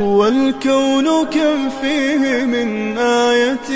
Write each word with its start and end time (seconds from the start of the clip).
والكون 0.00 1.24
كم 1.24 1.70
فيه 1.82 2.44
من 2.44 2.98
آية 2.98 3.70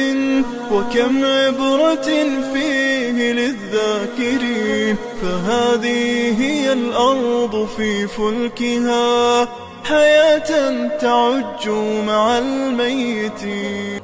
وكم 0.73 1.25
عبرة 1.25 2.09
فيه 2.53 3.33
للذاكرين 3.33 4.97
فهذه 5.23 6.43
هي 6.43 6.73
الأرض 6.73 7.69
في 7.77 8.07
فلكها 8.07 9.49
حياة 9.85 10.89
تعج 10.99 11.69
مع 12.07 12.39
الميتين 12.39 14.04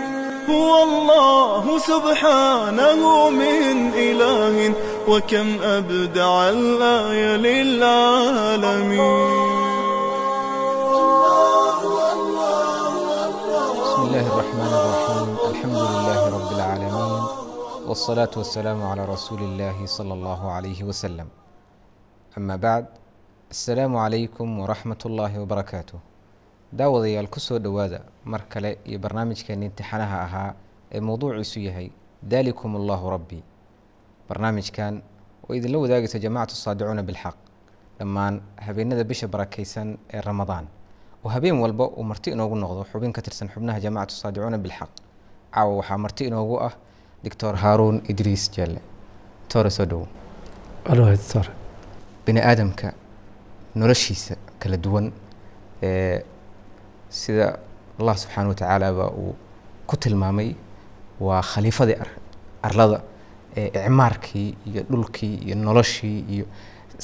هو 0.51 0.83
الله 0.83 1.65
سبحانه 1.91 3.01
من 3.29 3.75
إله 4.07 4.55
وكم 5.07 5.47
أبدع 5.63 6.49
الآية 6.49 7.31
للعالمين 7.47 9.01
بسم 13.83 14.01
الله 14.07 14.25
الرحمن 14.33 14.71
الرحيم 14.81 15.29
الحمد 15.51 15.75
لله 15.93 16.19
رب 16.37 16.51
العالمين 16.57 17.23
والصلاة 17.87 18.33
والسلام 18.37 18.83
على 18.83 19.05
رسول 19.05 19.39
الله 19.41 19.85
صلى 19.85 20.13
الله 20.13 20.51
عليه 20.51 20.83
وسلم 20.83 21.27
أما 22.37 22.55
بعد 22.55 22.85
السلام 23.51 23.97
عليكم 23.97 24.59
ورحمة 24.59 25.01
الله 25.05 25.39
وبركاته 25.41 26.10
daawadayaal 26.71 27.27
ku 27.29 27.39
soo 27.39 27.59
dhowaada 27.59 28.01
mar 28.25 28.41
kale 28.49 28.77
iyo 28.85 28.99
barnaamijkeeni 28.99 29.65
imtixaanaha 29.65 30.17
ahaa 30.25 30.53
ee 30.91 30.99
mowduuciisu 30.99 31.59
yahay 31.59 31.89
daalikum 32.23 32.75
allahu 32.75 33.09
rabbi. 33.09 33.43
Barnaamijkan 34.29 35.01
oo 35.49 35.53
idinla 35.55 35.77
wadaagaysa 35.77 36.19
jamaacatu 36.19 36.55
saadicuuna 36.55 37.03
bilxaq 37.03 37.35
dhammaan 37.99 38.41
habeenada 38.65 39.03
bisha 39.03 39.27
barakaysan 39.27 39.97
ee 40.13 40.21
ramadaan. 40.21 40.67
Oo 41.23 41.29
habeen 41.29 41.59
walba 41.59 41.85
uu 41.87 42.03
marti 42.03 42.31
inoogu 42.31 42.55
noqdo 42.55 42.85
xubin 42.91 43.11
ka 43.13 43.21
tirsan 43.21 43.49
xubnaha 43.49 43.79
jamaacatu 43.79 44.15
saadicuuna 44.15 44.57
bilxaq. 44.57 44.89
Caawa 45.53 45.75
waxaa 45.75 45.97
marti 45.97 46.25
inoogu 46.25 46.59
ah 46.59 46.73
doctor 47.23 47.55
haaruun 47.55 48.01
idriis 48.09 48.51
jelle. 48.51 48.81
Tore 49.49 49.69
soo 49.69 49.85
dhowo 49.85 50.07
bini 52.25 52.39
aadamka 52.39 52.93
noloshiisa 53.75 54.35
kala 54.59 54.77
duwan 54.77 55.11
ee 55.83 56.21
sida 57.19 57.47
allah 57.99 58.15
subxaana 58.21 58.47
wa 58.51 58.55
tacaala 58.61 58.87
ba 58.99 59.05
uu 59.23 59.33
ku 59.89 59.95
tilmaamay 60.03 60.49
waa 61.25 61.41
khaliifadii 61.51 61.97
arlada 62.67 62.97
ee 63.61 63.67
icmaarkii 63.85 64.47
iyo 64.69 64.81
dhulkii 64.91 65.35
iyo 65.45 65.55
noloshii 65.67 66.19
iyo 66.35 66.45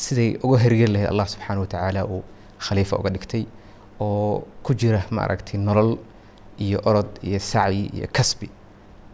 siday 0.04 0.30
uga 0.46 0.58
hergeli 0.64 0.94
lahayd 0.94 1.10
allah 1.14 1.28
subxaana 1.34 1.60
wa 1.64 1.68
tacaala 1.74 2.02
uu 2.14 2.24
khaliifo 2.66 2.96
uga 3.02 3.10
dhigtay 3.16 3.44
oo 4.06 4.44
ku 4.66 4.72
jira 4.80 5.02
maaragtay 5.18 5.58
nolol 5.68 5.92
iyo 6.66 6.80
orod 6.90 7.10
iyo 7.30 7.40
sacyi 7.40 7.84
iyo 7.98 8.08
kasbi 8.18 8.50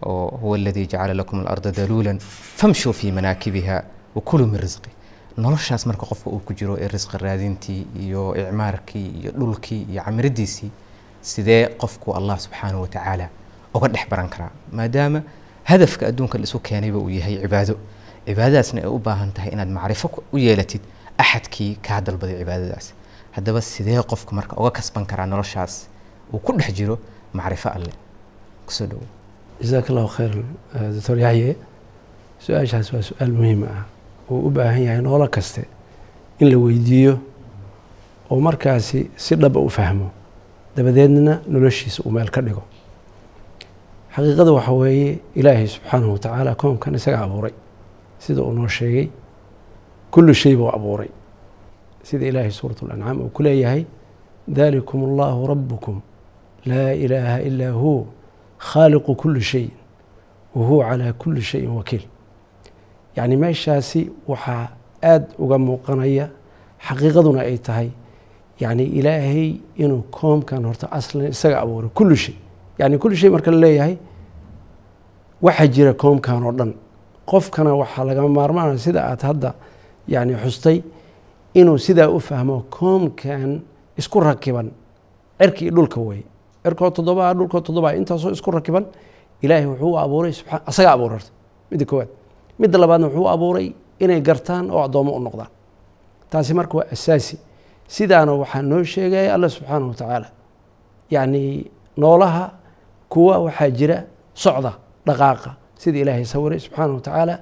oo 0.06 0.28
huwa 0.42 0.58
aladii 0.58 0.86
jacala 0.92 1.14
lakum 1.14 1.40
alarda 1.40 1.72
daluulan 1.72 2.20
famshuu 2.60 2.94
fii 2.94 3.12
manaakibiha 3.18 3.84
wakuluu 4.16 4.48
min 4.54 4.60
risqi 4.66 4.90
noloshaas 5.38 5.86
marka 5.86 6.06
qofka 6.06 6.30
uu 6.30 6.40
ku 6.46 6.53
jiro 6.53 6.78
ee 6.78 6.88
risqi 6.88 7.18
raadintii 7.18 7.88
iyo 8.00 8.35
icmaarkii 8.35 9.08
iyo 9.19 9.31
dhulkii 9.31 9.81
iyo 9.91 10.03
camiradiisii 10.03 10.72
sidee 11.22 11.68
qofku 11.81 12.13
allah 12.13 12.40
subxaanahu 12.40 12.81
wa 12.81 12.88
tacaala 12.88 13.30
uga 13.74 13.88
dhex 13.88 14.09
baran 14.09 14.30
karaa? 14.30 14.52
Maadaama 14.72 15.22
hadafka 15.63 16.08
adduunka 16.08 16.38
la 16.38 16.44
isu 16.44 16.59
keenayba 16.59 16.97
uu 17.00 17.09
yahay 17.09 17.41
cibaado. 17.41 17.75
Cibaadadaasna 18.28 18.81
ay 18.81 18.88
u 18.88 19.00
baahan 19.00 19.31
tahay 19.34 19.52
inaad 19.52 19.69
macrifo 19.69 20.24
u 20.34 20.38
yeelatid 20.38 20.81
axadkii 21.18 21.75
kaa 21.81 22.02
dalbaday 22.02 22.38
cibaadadaas. 22.40 22.94
Haddaba 23.31 23.62
sidee 23.62 24.02
qofku 24.03 24.35
marka 24.35 24.53
uga 24.62 24.72
kasban 24.72 25.06
karaa 25.06 25.25
noloshaas 25.25 25.88
uu 26.34 26.40
ku 26.40 26.53
dhex 26.53 26.74
jiro 26.74 27.00
macrifo 27.34 27.69
alleh 27.69 27.94
ku 28.66 28.72
soo 28.74 28.85
dhowo 28.88 29.06
jasaak 29.62 29.90
allahu 29.90 30.08
khayr 30.08 30.34
doctor 30.94 31.18
yaxye 31.18 31.56
su'aashaas 32.40 32.94
waa 32.94 33.02
su'aal 33.02 33.31
muhiim 33.31 33.63
ah 33.63 33.85
uu 34.34 34.48
u 34.48 34.50
baahan 34.50 34.84
yahay 34.84 35.02
noolo 35.02 35.28
kaste 35.28 35.64
in 36.40 36.50
la 36.52 36.58
weydiiyo 36.58 37.14
oo 38.32 38.40
markaasi 38.40 39.10
si 39.16 39.36
dhaba 39.36 39.60
u 39.60 39.70
fahmo. 39.70 40.10
Dabadeedna 40.76 41.42
noloshiisa 41.48 42.04
uu 42.06 42.12
meel 42.12 42.30
ka 42.32 42.42
dhigo. 42.42 42.64
Xaqiiqada 44.16 44.52
waxaa 44.58 44.74
weeye 44.82 45.20
ilaahay 45.36 45.68
subxaanahu 45.68 46.12
wa 46.14 46.20
tacaala 46.20 46.56
koonkan 46.56 46.96
isaga 46.96 47.20
abuuray. 47.26 47.54
Sida 48.20 48.42
uu 48.42 48.54
noo 48.54 48.68
sheegay 48.68 49.08
kullu 50.12 50.34
shay 50.34 50.56
buu 50.56 50.70
abuuray. 50.70 51.10
Sida 52.04 52.26
ilaahay 52.26 52.52
suurat 52.52 52.82
lancaam 52.82 53.22
uu 53.22 53.30
ku 53.30 53.44
leeyahay 53.44 53.86
dalikum 54.48 55.04
allahu 55.10 55.48
rabukum 55.48 56.02
laa 56.66 56.92
ilaaha 56.94 57.42
ilaa 57.42 57.72
hu 57.72 58.08
khaaliqu 58.60 59.16
kuli 59.16 59.42
shayin 59.42 59.72
wa 60.56 60.66
huwa 60.68 60.86
calaa 60.90 61.14
kuli 61.14 61.42
shayin 61.42 61.70
wakiil 61.70 62.02
yacni 63.16 63.35
meeshaasi 63.38 64.01
waxaa 64.28 64.68
aada 65.03 65.28
uga 65.44 65.57
muuqanaya 65.57 66.25
xaqiiqaduna 66.88 67.41
ay 67.50 67.57
tahay 67.57 67.90
yacni 68.62 68.84
ilaahay 69.00 69.56
inuu 69.84 70.01
koomkan 70.12 70.66
horta 70.66 70.88
aslan 70.97 71.28
isaga 71.34 71.57
abuuray 71.63 71.90
kulli 71.97 72.16
shay. 72.23 72.35
Yani 72.79 72.97
kulli 72.97 73.16
shay 73.16 73.29
marka 73.29 73.52
la 73.52 73.57
leeyahay 73.66 73.96
waxaa 75.41 75.68
jira 75.68 75.94
koomkan 75.94 76.44
oo 76.44 76.52
dhan. 76.52 76.72
Qofkana 77.29 77.72
waxaa 77.81 78.03
lagama 78.07 78.29
maarmaana 78.29 78.78
sida 78.78 79.02
aad 79.12 79.22
hadda 79.22 79.53
yani 80.07 80.34
xustay 80.44 80.81
inuu 81.53 81.78
sidaa 81.78 82.09
u 82.09 82.19
fahmo 82.19 82.66
koomkan 82.69 83.62
isku 83.97 84.19
rakiban. 84.19 84.72
Cirkii 85.40 85.69
dhulka 85.75 86.00
weeye 86.00 86.23
cirkoo 86.63 86.90
toddobaa 86.91 87.34
dhulkoo 87.38 87.62
toddobaa 87.62 87.91
intaasoo 88.00 88.31
isku 88.31 88.52
rakiban 88.52 88.85
ilaahay 89.41 89.66
wuxuu 89.68 89.97
abuuray 90.00 90.34
subaa 90.34 90.62
asaga 90.66 90.91
abuuray 90.91 91.18
horta. 91.18 91.31
Midda 91.72 91.85
koowaad 91.85 92.09
midda 92.59 92.78
labaadna 92.81 93.08
wuxuu 93.08 93.28
abuuray 93.34 93.68
inay 94.03 94.22
gartaan 94.22 94.72
oo 94.72 94.81
addoommo 94.86 95.12
u 95.16 95.19
noqdaan. 95.19 95.50
Taasi 96.30 96.53
marka 96.53 96.78
waa 96.78 96.86
asaasi 96.94 97.36
sidaana 97.88 98.31
waxaa 98.41 98.62
noo 98.62 98.84
sheegaya 98.84 99.34
alla 99.36 99.50
subxaanahu 99.50 99.90
wa 99.90 99.96
tacaala. 99.96 100.28
Yacni 101.12 101.72
noolaha 101.97 102.52
kuwa 103.09 103.36
waxaa 103.46 103.69
jira 103.69 103.97
socda 104.34 104.72
dhaqaaqa. 105.08 105.52
Sida 105.81 105.97
ilaahay 106.00 106.25
sawiray 106.25 106.59
subxaanahu 106.59 106.96
wa 106.96 107.02
tacaala 107.02 107.36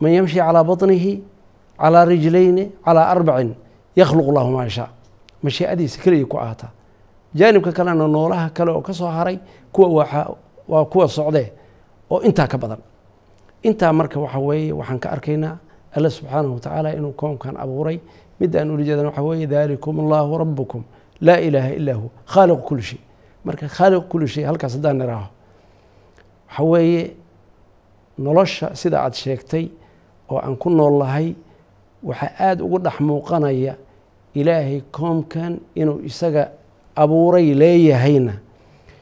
man 0.00 0.12
yamshi 0.12 0.36
calaa 0.36 0.64
baطnihi 0.64 1.12
calaa 1.80 2.04
rijlayni 2.04 2.64
calaa 2.84 3.06
arbacin 3.14 3.54
yakhluq 3.96 4.28
llahu 4.34 4.50
maa 4.56 4.64
yashaa. 4.64 4.88
Mashiicadiisa 5.42 5.98
keliya 6.02 6.26
ku 6.26 6.36
ahaataa 6.38 6.70
jaanibka 7.34 7.72
kalena 7.72 8.06
noolaha 8.08 8.50
kale 8.56 8.70
oo 8.70 8.80
ka 8.82 8.92
soo 8.92 9.06
haray 9.16 9.38
kuwa 9.72 9.88
waa 10.68 10.84
kuwa 10.84 11.08
socdee 11.08 11.52
oo 12.10 12.20
intaa 12.20 12.46
ka 12.46 12.58
badan 12.58 12.78
intaa 13.62 13.92
marka 13.92 14.20
waxa 14.20 14.38
weeye 14.38 14.72
waxaan 14.72 14.98
ka 14.98 15.08
arkaynaa 15.10 15.56
alla 15.96 16.10
subxaanahu 16.10 16.54
wa 16.54 16.60
tacaala 16.60 16.94
inuu 16.94 17.12
koomkan 17.12 17.56
abuuray. 17.56 18.00
Midda 18.40 18.60
aan 18.60 18.70
ula 18.70 18.84
jeedana 18.84 19.08
waxa 19.08 19.22
weeye 19.22 19.46
dalikum 19.46 20.00
allahu 20.00 20.38
rabukum 20.38 20.82
laa 21.20 21.36
ilaaha 21.36 21.70
ilaa 21.74 21.94
hu 21.94 22.10
khaaliqu 22.26 22.62
kuli 22.68 22.82
shay. 22.82 22.98
Marka 23.44 23.68
khaaliqu 23.68 24.08
kuli 24.08 24.28
shay 24.28 24.44
halkaas 24.44 24.72
haddaan 24.76 24.98
niraaho 24.98 25.26
waxa 26.48 26.62
weeye 26.62 27.10
nolosha 28.18 28.74
sida 28.74 29.00
aad 29.04 29.14
sheegtay 29.14 29.68
oo 30.30 30.38
aan 30.38 30.56
ku 30.56 30.70
nool 30.70 30.98
lahay 30.98 31.34
waxaa 32.02 32.30
aada 32.40 32.64
ugu 32.64 32.78
dhex 32.78 33.00
muuqanaya 33.00 33.74
ilaahay 34.34 34.80
koomkan 34.90 35.60
inuu 35.74 36.00
isaga 36.04 36.50
abuuray 36.96 37.54
leeyahayna 37.54 38.32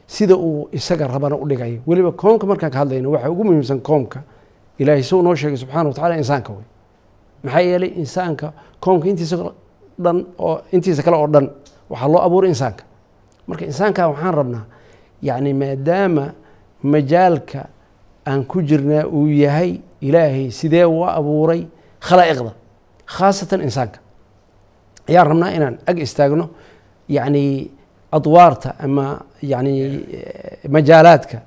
sida 0.07 0.35
uu 0.35 0.67
isaga 0.71 1.07
rabana 1.07 1.35
u 1.35 1.47
dhigayo. 1.47 1.79
Weliba 1.87 2.11
koomka 2.11 2.45
markaan 2.47 2.71
ka 2.71 2.79
hadlayno 2.79 3.11
waxaa 3.11 3.29
ugu 3.31 3.43
muhiimsan 3.43 3.79
koomka 3.79 4.23
ilaahay 4.81 5.03
suu 5.09 5.21
noo 5.25 5.35
sheegay 5.35 5.57
subxana 5.61 5.89
wa 5.89 5.93
tacala 5.97 6.15
insaanka 6.21 6.51
wey 6.57 6.65
maxaa 7.43 7.61
yeelay 7.69 7.91
insaanka 8.01 8.47
koomka 8.83 9.07
intiisa 9.11 9.35
dhan 10.03 10.17
oo 10.45 10.55
intiisa 10.75 11.01
kale 11.05 11.17
oo 11.17 11.27
dhan 11.33 11.47
waxaa 11.91 12.07
loo 12.13 12.21
abuuray 12.27 12.49
insaanka. 12.49 12.83
Marka 13.47 13.65
insaanka 13.65 14.01
waxaan 14.11 14.33
rabnaa 14.39 14.65
yacni 15.27 15.53
maadaama 15.53 16.25
majaalka 16.83 17.61
aan 18.27 18.45
ku 18.45 18.61
jirnaa 18.61 19.05
uu 19.17 19.27
yahay 19.27 19.71
ilaahay 20.01 20.51
sidee 20.59 20.85
u 20.85 21.03
abuuray 21.05 21.61
khalaa'iqda 21.99 22.51
khaasatan 23.05 23.61
insaanka. 23.67 23.99
Ayaan 25.09 25.27
rabnaa 25.27 25.49
inaan 25.57 25.75
ag 25.89 25.97
istaagno 26.05 26.45
yacni 27.09 27.71
adwaarta 28.11 28.75
ama 28.85 29.05
yacni 29.41 29.73
majaalaadka 30.69 31.37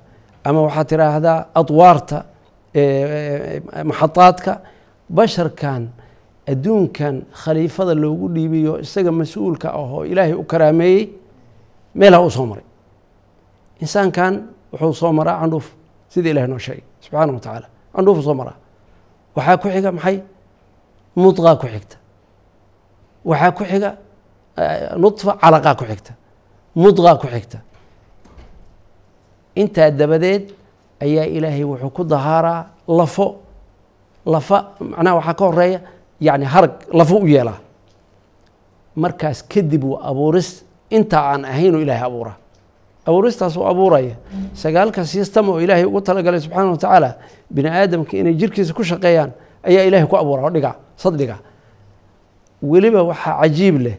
ama 0.43 0.59
waxaad 0.67 0.87
tiraahdaa 0.87 1.39
adwaarta 1.55 2.17
eh, 2.17 2.23
eh, 2.23 2.34
maxadaadka 3.89 4.53
basharkan 5.17 5.81
adduunkan 6.51 7.15
khaliifada 7.41 7.93
loogu 8.03 8.27
dhiibiyo 8.35 8.73
isaga 8.85 9.11
mas'uulka 9.19 9.67
ah 9.79 9.83
oo 9.95 10.03
ilaahay 10.11 10.33
u 10.33 10.43
karaameeyey 10.51 11.03
meelha 11.99 12.19
u 12.21 12.29
soo 12.35 12.45
maray. 12.51 12.65
Insaankan 13.83 14.33
wuxuu 14.71 14.93
soo 15.01 15.11
maraa 15.19 15.39
candhuuf 15.41 15.67
sida 16.13 16.29
ilahi 16.29 16.47
noo 16.51 16.59
sheegay 16.65 16.83
subxaana 17.03 17.31
wa 17.33 17.39
tacaala. 17.39 17.67
Candhuufu 17.95 18.21
soo 18.27 18.33
maraa. 18.41 18.57
Waxaa 19.35 19.57
ku 19.61 19.67
xiga 19.73 19.91
maxay? 19.91 20.17
Mudqaa 21.15 21.55
ku 21.61 21.67
xigta. 21.73 21.95
Waxaa 23.29 23.51
ku 23.57 23.63
xiga 23.71 23.89
nudfa 25.03 25.31
calaqaa 25.41 25.75
ku 25.79 25.85
xigta. 25.89 26.11
Mudqaa 26.75 27.15
ku 27.21 27.27
xigta. 27.33 27.57
Intaa 29.55 29.91
dabadeed 29.91 30.45
ayaa 31.01 31.25
ilaahay 31.25 31.63
wuxuu 31.63 31.89
ku 31.89 32.03
dahaaraa 32.03 32.65
lafo. 32.87 33.35
Lafa 34.25 34.57
macnaha 34.79 35.15
waxaa 35.15 35.33
ka 35.33 35.45
horreeya 35.45 35.79
yani 36.21 36.45
harag 36.45 36.71
lafo 36.93 37.17
u 37.17 37.27
yeelaa 37.27 37.59
markaas 38.95 39.43
kadib 39.47 39.83
uu 39.83 39.97
abuuris 40.01 40.63
intaa 40.89 41.23
aan 41.33 41.45
ahaynuu 41.45 41.81
ilaahay 41.81 42.07
abuura. 42.07 42.33
Abuuristaas 43.05 43.57
uu 43.57 43.67
abuuraya. 43.67 44.15
Sagaalka 44.53 45.05
sistam 45.05 45.49
oo 45.49 45.59
ilaahay 45.61 45.85
ugu 45.85 46.01
talagalay 46.01 46.39
subxaana 46.39 46.71
wa 46.71 46.77
tacaala 46.77 47.09
bini 47.51 47.69
aadamka 47.69 48.17
inay 48.17 48.33
jirkiisa 48.33 48.73
ku 48.73 48.83
shaqeeyaan 48.83 49.31
ayaa 49.63 49.83
ilaahay 49.87 50.07
ku 50.07 50.17
abuura 50.17 50.41
oo 50.43 50.49
dhiga 50.49 50.71
sadhiga 50.97 51.37
weliba 52.63 53.03
waxaa 53.03 53.41
cajiib 53.41 53.77
leh 53.85 53.97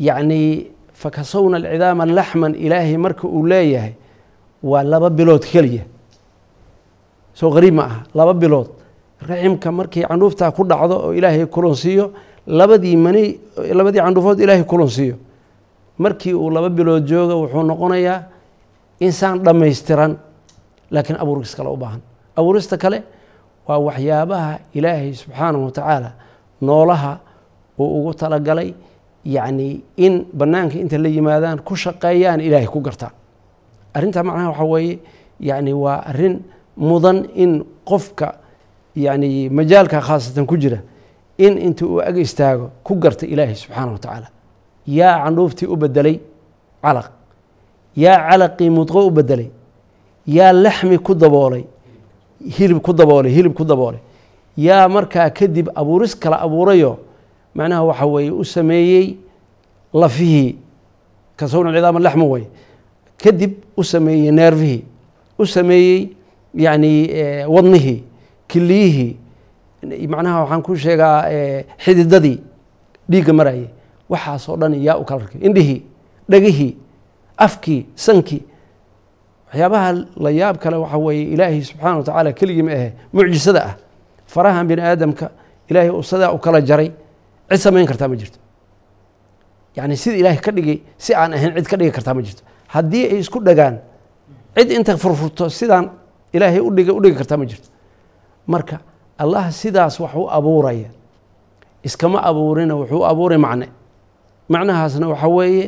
yacni 0.00 0.70
fakasowna 0.94 1.56
alcidaama 1.60 2.06
laxman 2.06 2.54
ilaahay 2.54 2.96
marka 2.96 3.28
uu 3.28 3.46
leeyahay 3.46 3.92
waa 4.62 4.82
laba 4.82 5.10
bilood 5.10 5.44
keliya 5.52 5.84
soo 7.38 7.50
qariib 7.54 7.74
ma 7.78 7.84
aha. 7.88 7.98
Laba 8.18 8.32
bilood 8.42 8.68
raximka 9.28 9.68
markii 9.78 10.04
candhuuftaa 10.10 10.50
ku 10.56 10.62
dhacdo 10.70 10.94
oo 11.06 11.12
ilaahay 11.18 11.46
kulansiiyo 11.54 12.04
labadii 12.58 12.96
mani 13.04 13.24
labadii 13.78 14.00
candhuufood 14.04 14.38
ilaahay 14.44 14.64
kulansiiyo 14.64 15.16
markii 15.98 16.34
uu 16.34 16.50
laba 16.50 16.68
bilood 16.78 17.04
jooga 17.10 17.34
wuxuu 17.40 17.62
noqonayaa 17.70 18.18
insaan 19.06 19.36
dhammaystiran 19.44 20.12
laakiin 20.90 21.18
abuuris 21.22 21.52
kale 21.56 21.68
u 21.68 21.76
baahan. 21.76 22.00
Abuurista 22.36 22.76
kale 22.82 22.98
waa 23.68 23.78
waxyaabaha 23.88 24.52
ilaahay 24.78 25.12
subxaanahu 25.20 25.64
wa 25.64 25.70
tacaala 25.76 26.10
noolaha 26.60 27.12
uu 27.78 27.88
ugu 28.00 28.12
talagalay 28.14 28.70
yacni 29.24 29.80
in 29.96 30.14
bannaanka 30.38 30.76
inta 30.82 30.98
la 30.98 31.08
yimaadaan 31.08 31.58
ku 31.66 31.74
shaqeeyaan 31.76 32.40
ilaahay 32.40 32.68
ku 32.74 32.80
gartaan 32.80 33.12
arrintaa 33.96 34.22
macnaha 34.28 34.48
waxaa 34.52 34.64
weeye 34.72 34.98
yacni 35.48 35.72
waa 35.84 35.98
arrin 36.10 36.34
mudan 36.76 37.26
in 37.34 37.64
qofka 37.84 38.34
yacni 38.96 39.48
majaalka 39.50 40.00
khaasatan 40.00 40.46
ku 40.46 40.56
jira 40.56 40.78
in 41.38 41.58
inta 41.58 41.84
uu 41.86 42.00
ag 42.00 42.16
istaago 42.18 42.70
ku 42.84 42.94
garta 42.96 43.26
ilaahay 43.26 43.54
subxaana 43.54 43.92
wa 43.92 43.98
tacaala. 43.98 44.28
Yaa 44.86 45.24
candhuuftii 45.24 45.66
u 45.66 45.76
bedelay 45.76 46.20
calaq. 46.82 47.10
Yaa 47.96 48.30
calaqii 48.30 48.70
mudqo 48.70 49.06
u 49.06 49.10
bedelay 49.10 49.50
yaa 50.26 50.52
laxmi 50.52 50.98
ku 50.98 51.14
daboolay. 51.14 51.64
Hilib 52.40 52.80
ku 52.82 52.92
daboolay 52.92 53.32
hilib 53.32 53.54
ku 53.54 53.64
daboolay. 53.64 54.00
Yaa 54.56 54.88
markaa 54.88 55.30
kadib 55.30 55.68
abuuris 55.74 56.14
kala 56.14 56.36
abuurayo 56.40 56.98
macnaha 57.54 57.84
waxa 57.84 58.06
weeye 58.06 58.30
u 58.30 58.44
sameeyey 58.44 59.16
lafihii 59.92 60.56
kasowna 61.36 61.72
cidaama 61.72 62.00
laxmu 62.00 62.30
way. 62.30 62.44
Kadib 63.18 63.52
u 63.76 63.84
sameeyey 63.84 64.30
neerfihii 64.32 64.84
u 65.38 65.46
sameeyey 65.46 66.15
yacni 66.56 66.92
wadnihii 67.54 68.04
kiliyihii 68.48 69.16
macnaha 70.08 70.40
waxaan 70.42 70.62
ku 70.62 70.76
sheegaa 70.76 71.16
xididadii 71.84 72.40
dhiigga 73.10 73.32
marayay 73.32 73.68
waxaasoo 74.08 74.56
dhan 74.56 74.74
yaa 74.74 74.96
u 74.98 75.04
kala 75.04 75.24
indhihii 75.40 75.82
dhegihii 76.30 76.76
afkii 77.36 77.86
sankii 77.94 78.42
waxyaabaha 79.48 79.92
la 80.16 80.30
yaab 80.30 80.56
kale 80.58 80.76
waxa 80.76 80.98
weeye 80.98 81.24
ilaahay 81.34 81.62
subxaana 81.62 81.96
wa 81.98 82.04
tacaala 82.04 82.32
keligii 82.32 82.62
ma 82.62 82.72
ahe 82.72 82.92
mucjisada 83.12 83.64
ah. 83.64 83.74
Farahan 84.26 84.66
bini 84.66 84.82
aadamka 84.82 85.30
ilaahay 85.68 85.90
uu 85.90 86.02
sidaa 86.02 86.32
u 86.32 86.38
kala 86.38 86.60
jaray. 86.60 86.90
Cid 87.48 87.58
samayn 87.62 87.86
kartaa 87.86 88.08
ma 88.08 88.16
jirto. 88.16 88.38
Yacni 89.76 89.96
sida 89.96 90.16
ilaahay 90.16 90.40
ka 90.40 90.50
dhigay 90.52 90.80
si 90.98 91.14
aan 91.14 91.32
ahayn 91.32 91.54
cid 91.54 91.66
ka 91.68 91.76
dhigi 91.76 91.92
kartaa 91.92 92.14
ma 92.14 92.22
jirto. 92.22 92.42
Haddii 92.66 93.04
ay 93.06 93.18
isku 93.22 93.38
dhagaan 93.40 93.78
cid 94.56 94.70
inta 94.72 94.96
furfurto 94.96 95.48
sidaan 95.48 95.90
ilaahay 96.36 96.60
udhig 96.68 96.88
u 96.96 97.00
dhigi 97.02 97.16
kartaa 97.20 97.36
ma 97.40 97.44
jirto. 97.50 97.68
Marka 98.52 98.76
allah 99.22 99.44
sidaas 99.60 99.94
wax 100.02 100.14
u 100.14 100.24
abuuraya 100.36 100.88
iskama 101.86 102.18
abuurina 102.28 102.74
wuxuu 102.80 103.04
abuuray 103.10 103.38
macne. 103.46 103.66
Macnahaasna 104.52 105.06
waxa 105.12 105.28
weeye 105.36 105.66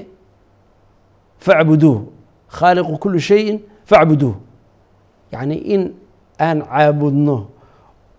facbuduuh 1.45 2.01
khaaliqu 2.57 2.95
kuli 3.03 3.21
shayin 3.29 3.57
facbuduuh 3.91 4.35
yacni 5.33 5.57
in 5.75 5.83
aan 6.41 6.59
caabudno 6.63 7.37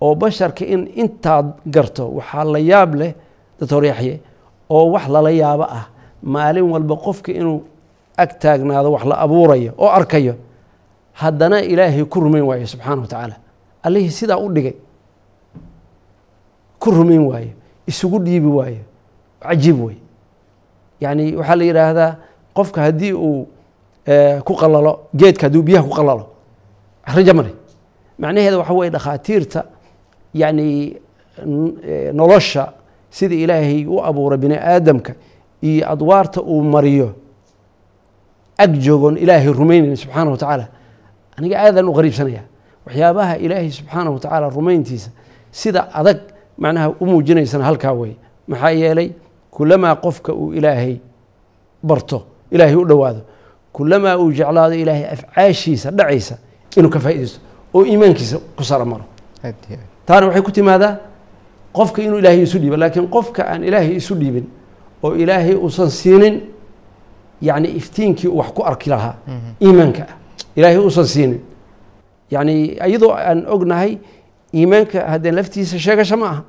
oo 0.02 0.16
basharka 0.22 0.64
in 0.74 0.82
intaad 1.02 1.48
garto 1.74 2.04
waxaa 2.18 2.44
la 2.54 2.60
yaab 2.72 2.92
leh 3.00 3.12
doctor 3.60 3.84
yaxye 3.92 4.14
oo 4.70 4.86
wax 4.94 5.06
lala 5.14 5.32
yaabo 5.32 5.64
ah. 5.80 5.86
Maalin 6.34 6.68
walba 6.74 6.96
qofka 7.06 7.32
inuu 7.40 7.60
ag 8.18 8.32
taagnaado 8.42 8.90
wax 8.96 9.04
la 9.10 9.16
abuurayo 9.26 9.72
oo 9.78 9.88
arkayo 10.00 10.34
haddana 11.22 11.58
ilaahay 11.72 12.04
ku 12.06 12.18
rumayn 12.20 12.44
waayo 12.50 12.68
subxaana 12.68 13.02
wa 13.02 13.08
tacaala 13.08 13.36
allihii 13.84 14.12
sidaa 14.20 14.38
u 14.38 14.48
dhigay 14.56 14.76
ku 16.80 16.92
rumayn 16.92 17.20
waayo 17.30 17.52
isugu 17.88 18.20
dhiibi 18.20 18.48
waayo 18.48 18.84
cajiib 19.44 19.78
wey 19.86 19.98
yacni 21.02 21.36
waxaa 21.36 21.56
la 21.56 21.64
yidhaahdaa 21.70 22.12
qofka 22.58 22.80
haddii 22.82 23.14
uu 23.14 23.48
ku 24.48 24.54
qalalo 24.62 24.92
geedka 25.16 25.46
hadduu 25.48 25.62
biyaha 25.64 25.84
ku 25.88 25.94
qalalo 26.00 26.24
rajo 27.16 27.34
male 27.34 27.52
macnaheeda 28.20 28.58
waxa 28.62 28.74
weye 28.74 28.90
dhakhaatiirta 28.96 29.62
yacni 30.34 30.68
nolosha 32.14 32.74
sida 33.10 33.36
ilaahay 33.36 33.86
u 33.86 34.00
abuuray 34.04 34.38
bini 34.38 34.56
aadamka 34.56 35.14
iyo 35.62 35.84
adwaarta 35.92 36.42
uu 36.42 36.64
mariyo 36.64 37.14
ag 38.58 38.72
joogoon 38.86 39.18
ilaahay 39.18 39.52
rumaynayn 39.54 39.96
subxaana 39.96 40.32
wa 40.32 40.38
tacaala 40.38 40.68
aniga 41.40 41.56
aadaan 41.64 41.88
u 41.90 41.94
qariibsanaya 41.94 42.44
waxyaabaha 42.86 43.38
ilaahay 43.38 43.72
subxaana 43.72 44.10
wa 44.12 44.20
tacaala 44.20 44.50
rumayntiisa 44.50 45.10
sida 45.52 45.88
adag 45.94 46.20
macnaha 46.58 46.90
u 47.00 47.06
muujinaysana 47.06 47.64
halkaa 47.66 47.94
wey 47.94 48.14
maxaa 48.48 48.72
yeelay 48.72 49.10
kulamaa 49.52 49.96
qofka 49.96 50.34
uu 50.34 50.54
ilaahay 50.54 50.98
barto 51.84 52.24
ilaahay 52.52 52.76
u 52.76 52.86
dhowaado 52.86 53.22
kulamaa 53.74 54.18
uu 54.18 54.32
jeclaado 54.32 54.74
ilaahay 54.76 55.06
afcaashiisa 55.16 55.92
dhacaysa 55.92 56.36
inuu 56.78 56.90
ka 56.90 57.00
faaidaysto 57.00 57.40
oo 57.74 57.86
iimaankiisa 57.86 58.38
ku 58.58 58.64
sara 58.64 58.86
maro. 58.86 59.04
Aad 59.44 59.56
iyo 59.70 59.78
aad 59.78 59.86
taana 60.06 60.26
waxay 60.28 60.42
ku 60.42 60.52
timaadaa 60.52 60.98
qofka 61.74 62.02
inuu 62.02 62.18
ilaahay 62.20 62.42
isu 62.44 62.60
dhiibo 62.60 62.78
laakiin 62.78 63.08
qofka 63.08 63.42
aan 63.52 63.64
ilaahay 63.64 63.96
isu 63.96 64.16
dhiibin 64.16 64.46
oo 65.04 65.16
ilaahay 65.16 65.56
uusan 65.56 65.90
siinin 65.90 66.42
yacni 67.42 67.68
iftiinkii 67.80 68.28
wax 68.28 68.50
ku 68.54 68.64
arki 68.66 68.90
lahaa 68.90 69.16
iimaanka 69.62 70.04
ah 70.04 70.16
ilaahay 70.60 70.78
uusan 70.84 71.06
siinin 71.14 71.40
yacni 72.34 72.56
iyadoo 72.88 73.12
aan 73.16 73.40
ognahay 73.48 73.92
iimaanka 74.54 75.00
haddee 75.12 75.32
laftiisa 75.32 75.80
sheegasho 75.80 76.18
ma 76.22 76.28
aha. 76.30 76.42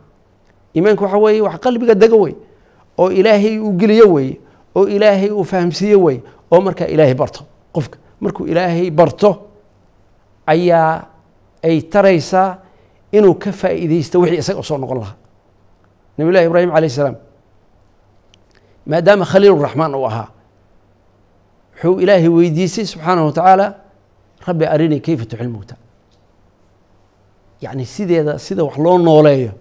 Iimaanka 0.77 1.03
waxa 1.05 1.19
weeye 1.19 1.41
wax 1.47 1.57
qalbiga 1.65 1.95
dego 1.95 2.19
wey 2.27 2.35
oo 2.99 3.11
ilaahay 3.11 3.59
uu 3.59 3.73
geliyo 3.81 4.07
weeye. 4.13 4.37
Oo 4.77 4.87
ilaahay 4.89 5.31
uu 5.31 5.45
fahamsiiye 5.45 5.97
weye 5.97 6.21
oo 6.51 6.61
markaa 6.61 6.87
ilaahay 6.87 7.15
barto 7.15 7.43
qofka. 7.75 7.99
Markuu 8.21 8.47
ilaahay 8.47 8.91
barto 8.91 9.31
ayaa 10.47 11.07
ay 11.63 11.81
taraysaa 11.83 12.59
inuu 13.13 13.35
ka 13.35 13.53
faa'iidaysto 13.53 14.21
wixii 14.21 14.39
isaga 14.39 14.63
soo 14.63 14.79
noqon 14.79 14.99
lahaa. 15.01 15.17
Nabiy 16.19 16.33
llahi 16.35 16.47
ibraahim 16.47 16.71
alayh 16.77 16.91
salaam 16.91 17.17
maadaama 18.87 19.25
khaliil 19.25 19.57
raxmaan 19.65 19.95
uu 19.95 20.07
ahaa 20.07 20.29
wuxuu 21.75 22.01
ilaahay 22.01 22.29
weydiisay 22.29 22.85
subxaanahu 22.87 23.27
wa 23.27 23.33
tacaala 23.33 23.67
rabbi 24.47 24.65
arinii 24.75 25.01
kayfa 25.01 25.25
tuxil 25.25 25.49
mowta 25.49 25.77
yacni 27.61 27.85
sideeda 27.87 28.39
sida 28.39 28.65
wax 28.65 28.77
loo 28.79 28.99
nooleeyo 28.99 29.53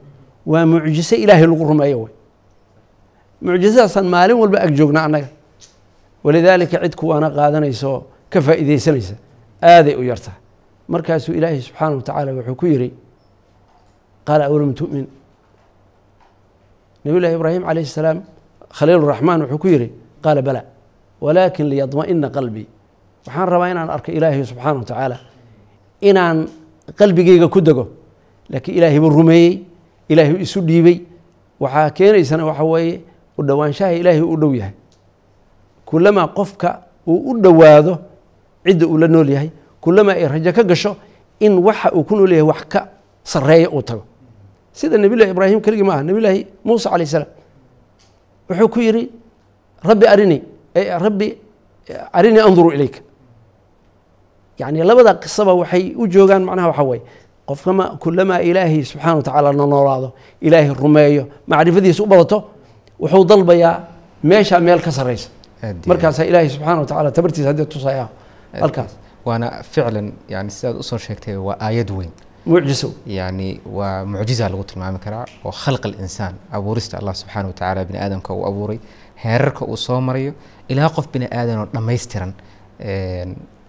waa 0.46 0.66
mucjiso 0.66 1.16
ilaahay 1.16 1.48
lagu 1.48 1.66
rumeeyo 1.72 2.00
wey 2.04 2.14
mucjisadaasaan 3.42 4.08
maalin 4.08 4.38
walba 4.38 4.60
ag 4.62 4.72
joognaa 4.76 5.06
annaga. 5.06 5.28
Walidaalika 6.24 6.80
cid 6.84 6.96
kuwaana 6.96 7.30
qaadanaysa 7.32 7.88
oo 7.88 8.00
ka 8.30 8.42
faa'iidaysanaysa 8.42 9.16
aaday 9.64 9.96
u 9.96 10.04
yartaa 10.04 10.36
markaasuu 10.88 11.34
ilaahay 11.34 11.62
subxaanahu 11.62 11.98
wa 11.98 12.04
tacaala 12.04 12.32
wuxuu 12.34 12.56
ku 12.56 12.66
yidhi 12.66 12.90
qaala 14.28 14.46
awlam 14.46 14.74
tu'min? 14.74 15.08
Nabiy 17.06 17.20
llahi 17.22 17.36
ibraahim 17.36 17.64
calayh 17.64 17.86
salaam 17.86 18.18
khaliil 18.78 19.02
raxmaan 19.12 19.42
wuxuu 19.42 19.58
ku 19.58 19.68
yidhi 19.68 19.88
qaala 20.24 20.42
bala 20.42 20.62
walaakin 21.22 21.66
liyadma'ina 21.72 22.30
qalbii 22.30 22.68
waxaan 23.28 23.48
rabaa 23.50 23.70
inaan 23.72 23.90
arko 23.90 24.12
ilaahay 24.12 24.44
subxaana 24.46 24.80
wa 24.80 24.86
tacaala 24.86 25.18
inaan 26.02 26.38
qalbigayga 27.00 27.48
ku 27.50 27.62
dego. 27.62 27.88
Laakiin 28.50 28.78
ilaahay 28.78 29.00
buu 29.00 29.10
rumeeyey 29.10 29.54
ilaahay 30.10 30.34
buu 30.34 30.42
isu 30.44 30.62
dhiibey. 30.62 30.98
Waxaa 31.60 31.90
keenaysana 31.92 32.46
waxa 32.46 32.64
weeye 32.64 33.02
u 33.38 33.44
dhowaanshaha 33.44 33.92
ilaahay 33.94 34.22
u 34.22 34.36
dhow 34.38 34.54
yahay. 34.56 34.74
Kulamaa 35.86 36.28
qofka 36.28 36.82
uu 37.08 37.32
u 37.32 37.38
dhowaado 37.42 37.98
cidda 38.66 38.86
uu 38.88 38.98
la 38.98 39.08
nool 39.08 39.30
yahay 39.30 39.50
kulamaa 39.82 40.14
ay 40.16 40.28
rajo 40.28 40.52
ka 40.54 40.64
gasho 40.64 40.96
in 41.40 41.58
waxa 41.60 41.92
uu 41.94 42.04
ku 42.04 42.16
nool 42.16 42.32
yahay 42.32 42.48
wax 42.48 42.62
ka 42.70 42.88
sareeya 43.24 43.70
uu 43.70 43.82
tago. 43.82 44.04
Sida 44.74 44.98
nebillahi 44.98 45.32
ibraahim 45.32 45.62
keligii 45.62 45.84
ma 45.84 45.94
aha 45.94 46.04
nebillaahi 46.04 46.46
muusa 46.66 46.90
calayh 46.90 47.08
salaam. 47.08 47.30
Wuxuu 48.50 48.70
ku 48.70 48.80
yidhi 48.82 49.10
rabbi 49.84 50.06
arinii 50.08 50.42
rabbi 51.06 51.28
arinii 52.14 52.40
anduru 52.42 52.72
ilayka 52.74 53.00
yani 54.60 54.84
labada 54.84 55.14
qisaba 55.24 55.54
waxay 55.54 55.94
u 56.02 56.08
joogaan 56.08 56.44
macnaha 56.44 56.68
waxa 56.72 56.84
weeye 56.84 57.04
qofkama 57.50 57.86
kulamaa 58.04 58.40
ilaahay 58.50 58.84
subxana 58.84 59.16
wa 59.16 59.24
tacaala 59.24 59.52
na 59.54 59.66
noolaado 59.66 60.10
ilaahay 60.42 60.74
rumeeyo 60.84 61.24
macrifadiisa 61.48 62.04
u 62.04 62.06
badato 62.06 62.38
wuxuu 63.00 63.26
dalbayaa 63.26 63.76
meesha 64.24 64.60
meel 64.60 64.82
ka 64.82 64.92
iyo 64.92 65.18
markaasaa 65.86 66.26
ilaahay 66.32 66.50
subxana 66.50 66.80
wa 66.80 66.86
tacaala 66.86 67.12
tabartiisa 67.12 67.48
haddii 67.50 67.66
tusaya 67.66 68.08
halkaas. 68.62 68.92
Waana 69.26 69.64
ficlan 69.64 70.14
yani 70.30 70.52
sidaad 70.52 70.76
u 70.80 70.84
soo 70.84 70.98
sheegtay 70.98 71.36
waa 71.36 71.58
aayad 71.60 71.90
weyn. 71.92 72.12
Mucjiso. 72.46 72.94
Yani 73.06 73.62
waa 73.66 74.06
mucjiza 74.06 74.50
lagu 74.50 74.64
tilmaami 74.64 75.00
karaa 75.00 75.26
oo 75.46 75.52
khalq 75.52 75.86
alinsaan 75.86 76.34
abuurista 76.52 76.98
allah 76.98 77.16
subxaana 77.16 77.48
wa 77.48 77.54
tacaala 77.54 77.86
bini 77.86 78.00
aadamka 78.00 78.34
uu 78.34 78.46
abuuray 78.48 78.80
heerarka 79.24 79.66
uu 79.66 79.78
soo 79.78 80.02
marayo 80.02 80.34
ilaa 80.68 80.90
qof 80.90 81.08
bini 81.14 81.28
aadan 81.40 81.60
oo 81.60 81.68
dhammaystiran 81.74 82.34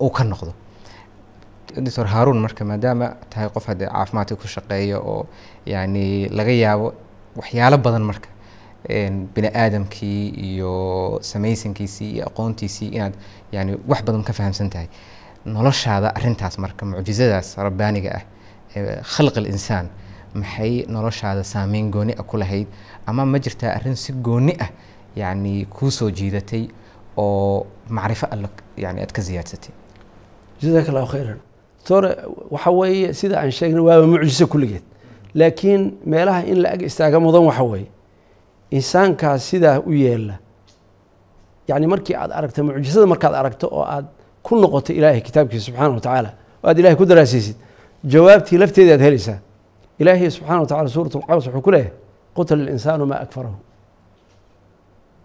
uu 0.00 0.10
ka 0.10 0.24
noqdo 0.24 0.52
doctor 1.76 2.06
haaruun 2.06 2.38
marka 2.46 2.64
maadaama 2.64 3.06
tahay 3.30 3.48
qof 3.54 3.66
haddee 3.70 3.88
caafimaadka 3.94 4.36
ku 4.36 4.46
shaqeeya 4.54 4.98
oo 4.98 5.26
yani 5.66 6.28
laga 6.28 6.52
yaabo 6.64 6.94
waxyaalo 7.36 7.78
badan 7.86 8.02
marka 8.10 8.28
bini 9.34 9.48
aadamkii 9.62 10.28
iyo 10.48 10.72
samaysankiisii 11.22 12.10
iyo 12.14 12.24
aqoontiisii 12.30 12.88
inaad 12.96 13.14
yani 13.52 13.72
wax 13.88 14.00
badan 14.04 14.22
ka 14.28 14.32
fahamsan 14.32 14.70
tahay 14.70 14.88
noloshaada 15.44 16.08
arintaas 16.18 16.58
marka 16.58 16.86
mucjizadaas 16.86 17.56
rabbaaniga 17.66 18.10
ah 18.18 18.22
khalq 19.14 19.36
alinsaan 19.42 19.86
maxay 20.34 20.72
noloshaada 20.88 21.44
saameyn 21.44 21.90
gooni 21.90 22.14
ah 22.20 22.22
ku 22.22 22.36
lahayd? 22.36 22.66
Ama 23.06 23.24
ma 23.26 23.38
jirtaa 23.38 23.70
arrin 23.76 23.96
si 23.96 24.12
gooni 24.12 24.54
ah 24.64 24.70
yani 25.16 25.66
kuu 25.66 25.90
soo 25.90 26.10
jiidatay 26.10 26.68
oo 27.16 27.66
macrifo 27.88 28.26
alla 28.30 28.48
yani 28.76 29.00
aad 29.02 29.12
ka 29.12 29.22
ziyaadsatay? 29.22 29.72
Jazaak 30.62 30.88
allahu 30.88 31.06
khayran 31.12 31.38
doctore 31.80 32.16
waxa 32.50 32.70
weeye 32.70 33.12
sida 33.14 33.40
aan 33.40 33.50
sheegnay 33.50 33.80
waaba 33.80 34.06
mucjiso 34.06 34.46
kulligeed. 34.46 34.82
Laakiin 35.34 35.98
meelaha 36.04 36.44
in 36.46 36.62
la 36.62 36.70
ag 36.70 36.82
istaaga 36.82 37.20
mudan 37.20 37.44
waxa 37.44 37.62
weeye 37.64 37.88
insaankaas 38.70 39.42
sidaa 39.50 39.80
u 39.86 39.92
yeela 39.92 40.38
yani 41.68 41.86
markii 41.86 42.14
aad 42.14 42.30
aragto 42.32 42.64
mucjisada 42.64 43.06
markaad 43.06 43.34
aragto 43.34 43.66
oo 43.72 43.82
aad 43.82 44.06
ku 44.42 44.56
noqoto 44.56 44.92
ilaahay 44.92 45.20
kitaabkiisa 45.20 45.66
subxaana 45.66 45.94
wa 45.94 46.00
tacaala 46.00 46.30
oo 46.62 46.68
aad 46.68 46.78
ilahay 46.78 46.96
ku 46.96 47.04
daraasaysid 47.06 47.56
jawaabtii 48.04 48.58
lafteeda 48.58 48.92
aad 48.94 49.00
helaysaa. 49.00 49.38
Ilaahay 49.98 50.30
subxana 50.30 50.60
wa 50.60 50.66
tacala 50.66 50.88
suurat 50.88 51.14
alqabs 51.16 51.46
wuxuu 51.46 51.62
ku 51.62 51.70
leeyahay 51.70 51.92
qutila 52.34 52.62
alinsaanu 52.62 53.06
maa 53.06 53.20
akfarahu. 53.24 53.56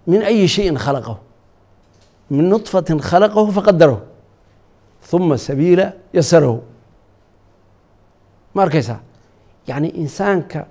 Min 0.07 0.21
ayi 0.21 0.47
shayin 0.47 0.77
khalaqahu. 0.77 1.17
Min 2.29 2.49
nutfatin 2.49 2.99
khalaqahu 2.99 3.51
faqadarahu 3.51 3.99
uma 5.13 5.37
sabiila 5.37 5.93
yasarahu 6.13 6.61
ma 8.53 8.63
arkaysaa 8.63 8.99
yacni 9.67 9.89
insaanka 9.89 10.65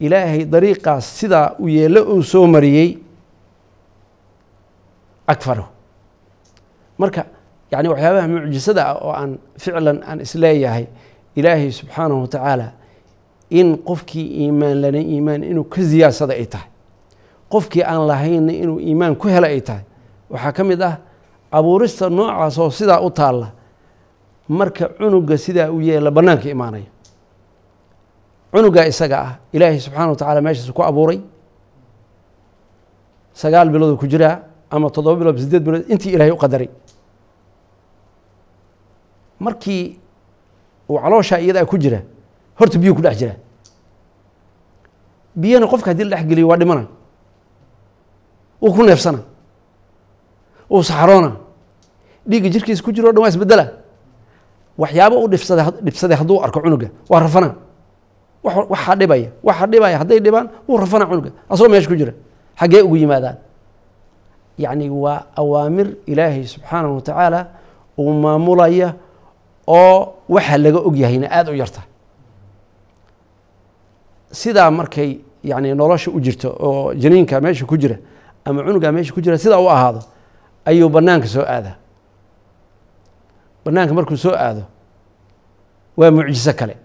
ilaahay 0.00 0.44
dariiqaas 0.44 1.04
sidaa 1.18 1.54
u 1.58 1.68
yeelo 1.68 2.02
uu 2.14 2.22
soo 2.22 2.46
mariyey 2.46 2.98
akfarahu 5.26 5.68
marka 6.98 7.24
yani 7.70 7.88
waxyaabaha 7.88 8.28
mucjisada 8.28 8.82
ah 8.90 8.94
oo 9.04 9.12
aan 9.12 9.38
ficlan 9.58 9.98
aan 10.08 10.20
is 10.20 10.34
leeyahay 10.34 10.86
ilaahay 11.36 11.70
subxaanahu 11.72 12.20
wa 12.20 12.28
tacaala 12.28 12.68
in 13.50 13.76
qofkii 13.88 14.26
iimaan 14.42 14.80
lana 14.82 14.98
iimaan 14.98 15.42
inuu 15.44 15.64
ka 15.64 15.82
ziyaadsada 15.82 16.34
ay 16.34 16.46
tahay 16.46 16.68
qofkii 17.52 17.82
aan 17.84 18.06
lahaynna 18.06 18.52
inuu 18.52 18.78
iimaan 18.80 19.16
ku 19.16 19.28
hela 19.28 19.46
ay 19.46 19.60
tahay 19.60 19.82
waxaa 20.30 20.52
ka 20.52 20.64
mid 20.64 20.82
ah 20.82 20.94
abuurista 21.50 22.10
noocaas 22.10 22.58
oo 22.58 22.70
sidaa 22.70 23.00
u 23.00 23.10
taalla 23.10 23.48
marka 24.48 24.88
cunuga 24.98 25.38
sidaa 25.38 25.70
u 25.70 25.80
yeela 25.80 26.10
bannaanka 26.10 26.48
imaanaya. 26.50 26.86
Cunugaa 28.52 28.86
isaga 28.86 29.16
ah 29.20 29.32
ilaahay 29.52 29.80
subxaana 29.80 30.10
wa 30.10 30.16
tacala 30.16 30.40
meeshaas 30.40 30.72
ku 30.72 30.82
abuuray. 30.82 31.20
Sagaal 33.34 33.68
biloodoo 33.70 33.96
ku 33.98 34.06
jiraa 34.06 34.40
ama 34.70 34.90
toddoba 34.90 35.16
bilood 35.18 35.38
sideed 35.38 35.62
bilood 35.64 35.84
intii 35.90 36.12
ilaahay 36.14 36.32
u 36.32 36.36
qadaray. 36.36 36.68
Markii 39.40 39.98
uu 40.88 40.98
calooshaa 40.98 41.38
iyadaa 41.40 41.64
ku 41.66 41.78
jira 41.78 42.00
horta 42.58 42.78
biyuu 42.78 42.94
ku 42.94 43.02
dhex 43.02 43.18
jira. 43.18 43.34
Biyana 45.36 45.66
qofka 45.66 45.90
haddii 45.90 46.04
la 46.04 46.16
dhex 46.16 46.26
geliyo 46.28 46.48
waa 46.48 46.56
dhimana. 46.56 46.86
Wuu 48.62 48.72
ku 48.72 48.82
neefsana. 48.82 49.18
Wuu 50.70 50.82
saxaroona. 50.82 51.36
Dhiigga 52.26 52.48
jirkiisa 52.48 52.82
ku 52.82 52.92
jiro 52.92 53.08
o 53.08 53.12
dhan 53.12 53.22
waa 53.22 53.28
isbedela 53.28 53.72
waxyaabo 54.78 55.16
u 55.24 55.28
dhibsaday 55.84 56.16
hadduu 56.16 56.42
arko 56.44 56.60
cunuga 56.60 56.88
waa 57.10 57.20
rafana. 57.20 57.54
Wax- 58.44 58.68
waxaa 58.70 58.94
dhibaya 59.00 59.28
waxaa 59.42 59.66
dhibaya 59.66 59.98
hadday 59.98 60.20
dhibaan 60.20 60.46
wuu 60.68 60.76
rafana 60.78 61.06
cunuga 61.06 61.30
asagoo 61.50 61.70
meesha 61.72 61.88
ku 61.88 61.96
jira 61.96 62.12
xaggee 62.60 62.82
ugu 62.82 62.96
yimaadaan. 62.96 63.36
Yacni 64.58 64.90
waa 64.90 65.24
awaamir 65.36 65.96
ilaahay 66.06 66.44
subxaanahu 66.46 66.94
wa 66.94 67.00
tacaala 67.02 67.40
uu 67.98 68.12
maamulaya 68.12 68.94
oo 69.66 70.14
waxa 70.28 70.58
laga 70.58 70.78
og 70.78 70.96
yahayna 70.96 71.26
aada 71.30 71.50
u 71.52 71.54
yarta. 71.56 71.80
Sidaa 74.32 74.70
markay 74.70 75.18
yani 75.44 75.74
nolosha 75.74 76.10
u 76.10 76.20
jirto 76.20 76.48
oo 76.60 76.94
janiinka 76.94 77.40
meesha 77.40 77.64
ku 77.66 77.76
jira 77.76 77.96
ama 78.44 78.62
cunuga 78.64 78.92
meesha 78.92 79.12
ku 79.14 79.20
jira 79.20 79.38
sidaa 79.38 79.58
u 79.60 79.68
ahaado 79.70 80.00
ayuu 80.64 80.88
banaanka 80.88 81.26
soo 81.26 81.42
aadaa 81.42 81.76
banaanka 83.66 83.94
markuu 83.94 84.16
soo 84.16 84.30
aado 84.34 84.62
waa 85.96 86.10
mucjiso 86.10 86.52
kale. 86.52 86.76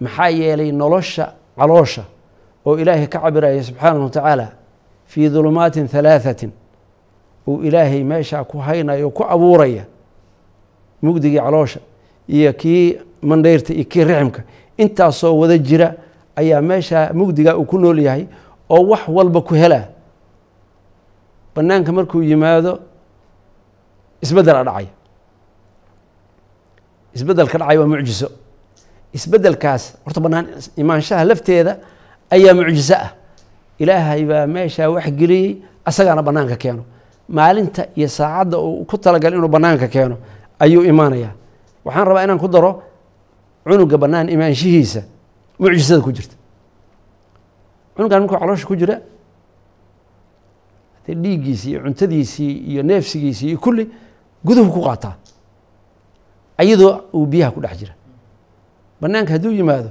Maxaa 0.00 0.28
yeelay 0.28 0.72
nolosha 0.72 1.32
caloosha 1.56 2.04
oo 2.66 2.76
ilaahay 2.78 3.06
ka 3.06 3.18
cabiraya 3.20 3.62
subxaanahu 3.64 4.04
wa 4.04 4.10
tacaala 4.10 4.46
fii 5.06 5.28
dulumaatin 5.28 5.88
halaahatin 5.88 6.50
uu 7.48 7.62
ilaahay 7.62 8.04
meeshaa 8.04 8.44
ku 8.44 8.58
haynayo 8.58 9.10
ku 9.10 9.24
abuuraya 9.24 9.84
mugdigii 11.02 11.38
caloosha 11.40 11.80
iyo 12.28 12.52
kii 12.52 12.98
mandheyrta 13.22 13.72
iyo 13.74 13.84
kii 13.84 14.04
riximka. 14.04 14.42
Intaasoo 14.76 15.38
wada 15.38 15.58
jira 15.58 15.94
ayaa 16.36 16.60
meeshaa 16.60 17.12
mugdigaa 17.12 17.54
uu 17.56 17.64
ku 17.64 17.78
nool 17.78 17.98
yahay 17.98 18.26
oo 18.70 18.82
wax 18.88 19.08
walba 19.08 19.40
ku 19.40 19.54
helaa 19.54 19.86
banaanka 21.54 21.92
markuu 21.92 22.22
yimaado 22.22 22.80
isbeddela 24.22 24.64
dhacaya 24.64 24.88
isbeddelka 27.14 27.58
dhacaya 27.58 27.80
waa 27.80 27.86
mucjiso. 27.86 28.28
Isbeddelkaas 29.14 29.82
horta 30.04 30.20
banaan 30.20 30.46
imaanshaha 30.76 31.24
lafteeda 31.24 31.72
ayaa 32.30 32.54
mucjiso 32.54 32.94
ah. 32.94 33.10
Ilaahay 33.78 34.24
baa 34.24 34.46
meeshaa 34.46 34.88
wax 34.90 35.06
geliyey 35.18 35.62
asagaana 35.84 36.22
banaanka 36.22 36.56
keeno. 36.56 36.82
Maalinta 37.28 37.86
iyo 37.96 38.08
saacadda 38.08 38.58
uu 38.58 38.84
ku 38.84 38.98
talagal 38.98 39.32
inuu 39.34 39.48
banaanka 39.48 39.88
keeno 39.88 40.16
ayuu 40.58 40.82
imaanayaa. 40.84 41.32
Waxaan 41.84 42.06
rabaa 42.08 42.24
inaan 42.24 42.38
ku 42.38 42.48
daro 42.48 42.82
cunuga 43.64 43.96
bannaan 43.98 44.28
imaanshihiisa 44.28 45.02
mucjisada 45.58 46.02
ku 46.02 46.12
jirta. 46.12 46.36
Cunugan 47.96 48.20
markuu 48.22 48.38
caloosha 48.38 48.66
ku 48.66 48.76
jira 48.76 49.00
dhiiggiisii 51.06 51.70
iyo 51.70 51.80
cuntadiisii 51.84 52.52
iyo 52.70 52.82
neefsigiisii 52.82 53.48
iyo 53.48 53.58
kulli 53.58 53.84
guduhu 54.44 54.70
ku 54.72 54.80
qaataa 54.82 55.14
ayadoo 56.58 57.00
uu 57.14 57.26
biyaha 57.26 57.50
ku 57.54 57.60
dhex 57.60 57.78
jira. 57.78 57.94
Banaanka 59.00 59.32
hadduu 59.32 59.52
yimaado 59.52 59.90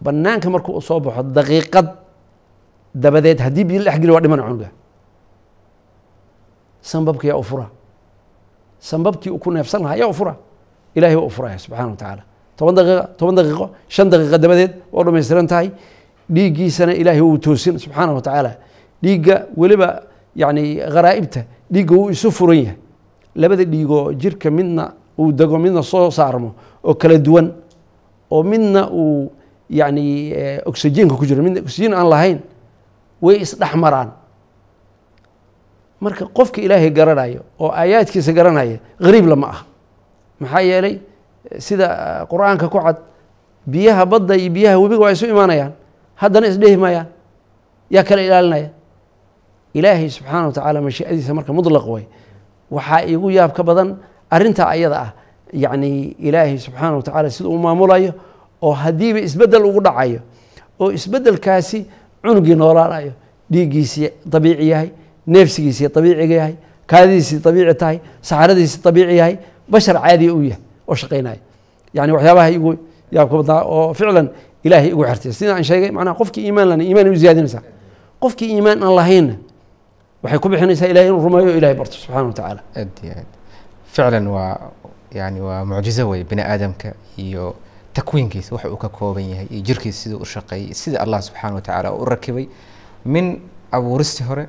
banaanka 0.00 0.50
markuu 0.50 0.80
soo 0.80 1.00
baxo 1.00 1.22
daqiiqad 1.22 1.86
dabadeed 2.94 3.38
haddii 3.40 3.64
biyo 3.64 3.80
la 3.82 3.90
dhex 3.90 4.00
geli 4.00 4.12
waa 4.12 4.20
dhimana 4.20 4.42
cunuga. 4.42 4.68
Sanbabka 6.82 7.26
yaa 7.28 7.36
u 7.38 7.42
fura. 7.42 7.66
Sanbabkii 8.80 9.30
uu 9.30 9.38
ku 9.38 9.50
neefsan 9.50 9.82
lahaa 9.82 9.96
yaa 9.96 10.08
u 10.08 10.12
fura. 10.12 10.36
Ilahay 10.94 11.16
waa 11.16 11.26
u 11.26 11.30
furaya 11.30 11.58
subxana 11.58 11.88
wa 11.90 11.96
tacaala. 11.96 12.22
Toban 12.56 12.74
daqiiqa 12.74 13.08
toban 13.18 13.34
daqiiqo 13.36 13.70
shan 13.88 14.08
daqiiqa 14.10 14.38
dabadeed 14.38 14.72
oo 14.92 15.04
dhamaystiran 15.04 15.46
tahay. 15.46 15.70
Dhiiggiisana 16.30 16.92
ilaahay 16.94 17.20
wuu 17.20 17.38
toosin 17.38 17.78
subxaana 17.78 18.12
wa 18.12 18.20
tacaala. 18.22 18.52
Dhiigga 19.02 19.46
weliba 19.56 20.02
yani 20.36 20.76
kharaa'ibta 20.94 21.44
dhiigga 21.70 21.94
wuu 21.94 22.10
isu 22.10 22.30
furan 22.30 22.56
yahay. 22.56 22.76
Labada 23.34 23.64
dhiigoo 23.64 24.12
jirka 24.12 24.50
midna 24.50 24.92
uu 25.18 25.32
dego 25.32 25.58
midna 25.58 25.82
soo 25.82 26.10
saarmo 26.10 26.54
oo 26.84 26.94
kala 26.94 27.18
duwan 27.18 27.52
oo 28.30 28.42
midna 28.42 28.88
uu 28.90 29.30
yacni 29.70 30.32
oxygenka 30.66 31.14
ku 31.16 31.24
jiro 31.26 31.42
midna 31.42 31.60
oxygen 31.60 31.94
aan 31.94 32.08
lahayn 32.08 32.38
way 33.22 33.36
isdhex 33.42 33.74
maraan. 33.74 34.10
Marka 36.00 36.26
qofka 36.36 36.60
ilaahay 36.60 36.90
garanayo 36.90 37.40
oo 37.58 37.70
aayaadkiisa 37.72 38.32
garanaya 38.32 38.78
gariib 39.00 39.26
lama 39.26 39.46
aha. 39.48 39.62
Maxaa 40.40 40.60
yeelay 40.60 40.94
sida 41.58 41.86
qur'aanka 42.30 42.68
ku 42.68 42.78
cad 42.84 42.98
biyaha 43.66 44.04
badda 44.06 44.34
iyo 44.36 44.50
biyaha 44.52 44.76
webiga 44.82 45.00
waa 45.08 45.12
isu 45.16 45.26
imaanayaan. 45.32 45.72
Haddana 46.20 46.46
isdhehi 46.52 46.76
maayaan 46.76 47.08
yaa 47.90 48.04
kala 48.04 48.22
ilaalinaya. 48.22 48.68
Ilaahay 49.74 50.08
subxaana 50.12 50.46
wa 50.46 50.52
tacaala 50.52 50.80
mashiicadiisa 50.84 51.32
marka 51.34 51.52
mutlaq 51.56 51.86
way. 51.88 52.04
Waxaa 52.70 53.02
igu 53.08 53.30
yaab 53.32 53.52
ka 53.56 53.62
badan 53.64 53.96
arrintaa 54.30 54.68
ayada 54.74 54.96
ah 55.00 55.10
yacni 55.52 56.16
ilaahay 56.18 56.58
subxaana 56.58 56.96
wa 56.96 57.02
tacaala 57.02 57.30
sida 57.30 57.48
uu 57.48 57.58
maamulayo 57.58 58.12
oo 58.62 58.72
haddiiba 58.72 59.20
isbeddel 59.20 59.64
ugu 59.64 59.80
dhacayo 59.80 60.20
oo 60.80 60.90
isbeddelkaasi 60.92 61.86
cunugii 62.22 62.54
noolaanayo 62.54 63.12
dhiiggiisii 63.52 64.08
dabiici 64.26 64.68
yahay 64.68 64.88
neefsigiisii 65.26 65.88
dabiiciga 65.94 66.34
yahay 66.34 66.54
kaadidiisii 66.86 67.38
dabiici 67.44 67.74
tahay 67.74 67.96
saxaradiisii 68.22 68.80
dabiici 68.84 69.16
yahay 69.16 69.34
bashar 69.70 69.96
caadiya 70.02 70.34
uu 70.34 70.42
yahay 70.42 70.62
oo 70.88 70.94
shaqaynaya 70.94 71.38
yani 71.94 72.12
waxyaabaha 72.12 72.50
igu 72.50 72.70
yaabka 73.12 73.62
oo 73.64 73.94
ficlan 73.94 74.28
ilaahay 74.64 74.90
igu 74.90 75.02
xertay 75.08 75.32
sida 75.32 75.54
aan 75.54 75.64
sheegay 75.64 75.90
macnaha 75.90 76.14
qofkii 76.20 76.42
iimaan 76.46 76.68
lana 76.68 76.82
iimaan 76.84 77.08
u 77.08 77.14
ziyaadinaysaa. 77.14 77.62
Qofkii 78.22 78.48
iimaan 78.54 78.82
aan 78.82 78.94
lahaynna 78.98 79.34
waxay 80.22 80.38
ku 80.42 80.48
bixinaysaa 80.48 80.90
ilahay 80.90 81.08
inuu 81.08 81.22
rumeeyo 81.22 81.56
ilahay 81.58 81.74
barto 81.78 81.94
subxana 81.94 82.26
wa 82.26 82.32
tacaala 82.32 82.60
ficlan 83.96 84.26
waa 84.28 84.70
yani 85.18 85.40
waa 85.40 85.64
mucjizo 85.64 86.08
wey 86.08 86.24
bini 86.24 86.42
aadamka 86.42 86.92
iyo 87.16 87.54
takwiinkiisa 87.92 88.54
waxa 88.54 88.70
uu 88.70 88.76
ka 88.76 88.88
kooban 88.88 89.24
yahay 89.30 89.46
iyo 89.50 89.60
jirkiisa 89.62 89.98
siduu 90.02 90.18
u 90.20 90.24
shaqeeyey 90.24 90.74
sida 90.74 91.00
allah 91.00 91.22
subxaana 91.22 91.54
wa 91.54 91.60
tacaala 91.60 91.92
u 91.92 92.04
rakibay 92.04 92.46
min 93.04 93.40
abuuristii 93.72 94.24
hore 94.24 94.48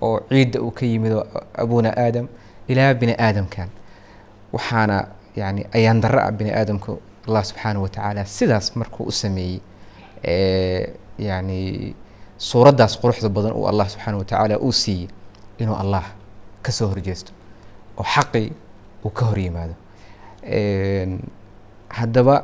oo 0.00 0.20
ciidda 0.28 0.60
uu 0.62 0.70
ka 0.70 0.86
yimid 0.86 1.12
oo 1.12 1.26
abuna 1.54 1.90
aadam 1.96 2.26
ilaa 2.68 2.94
bini 2.94 3.14
aadamkan 3.18 3.68
waxaana 4.52 5.06
yani 5.36 5.66
ayaan 5.74 6.00
darro 6.00 6.20
ah 6.20 6.30
bini 6.32 6.50
aadamku 6.52 6.98
allah 7.28 7.44
subxaana 7.44 7.80
wa 7.80 7.88
tacaala 7.88 8.24
sidaas 8.24 8.76
markuu 8.76 9.04
u 9.04 9.12
sameeyey 9.12 9.60
yani 11.18 11.94
suuraddaas 12.38 12.96
quruxda 13.00 13.28
badan 13.28 13.52
uu 13.52 13.66
allah 13.68 13.88
subxaana 13.88 14.18
wa 14.18 14.24
tacaala 14.24 14.58
uu 14.58 14.72
siiyey 14.72 15.08
inuu 15.58 15.74
allah 15.76 16.04
ka 16.62 16.72
soo 16.72 16.88
horjeesto 16.88 17.32
oo 17.98 18.04
xaqii 18.14 18.52
uu 19.04 19.10
ka 19.10 19.24
hor 19.26 19.38
yimaado. 19.38 19.74
Haddaba 21.88 22.36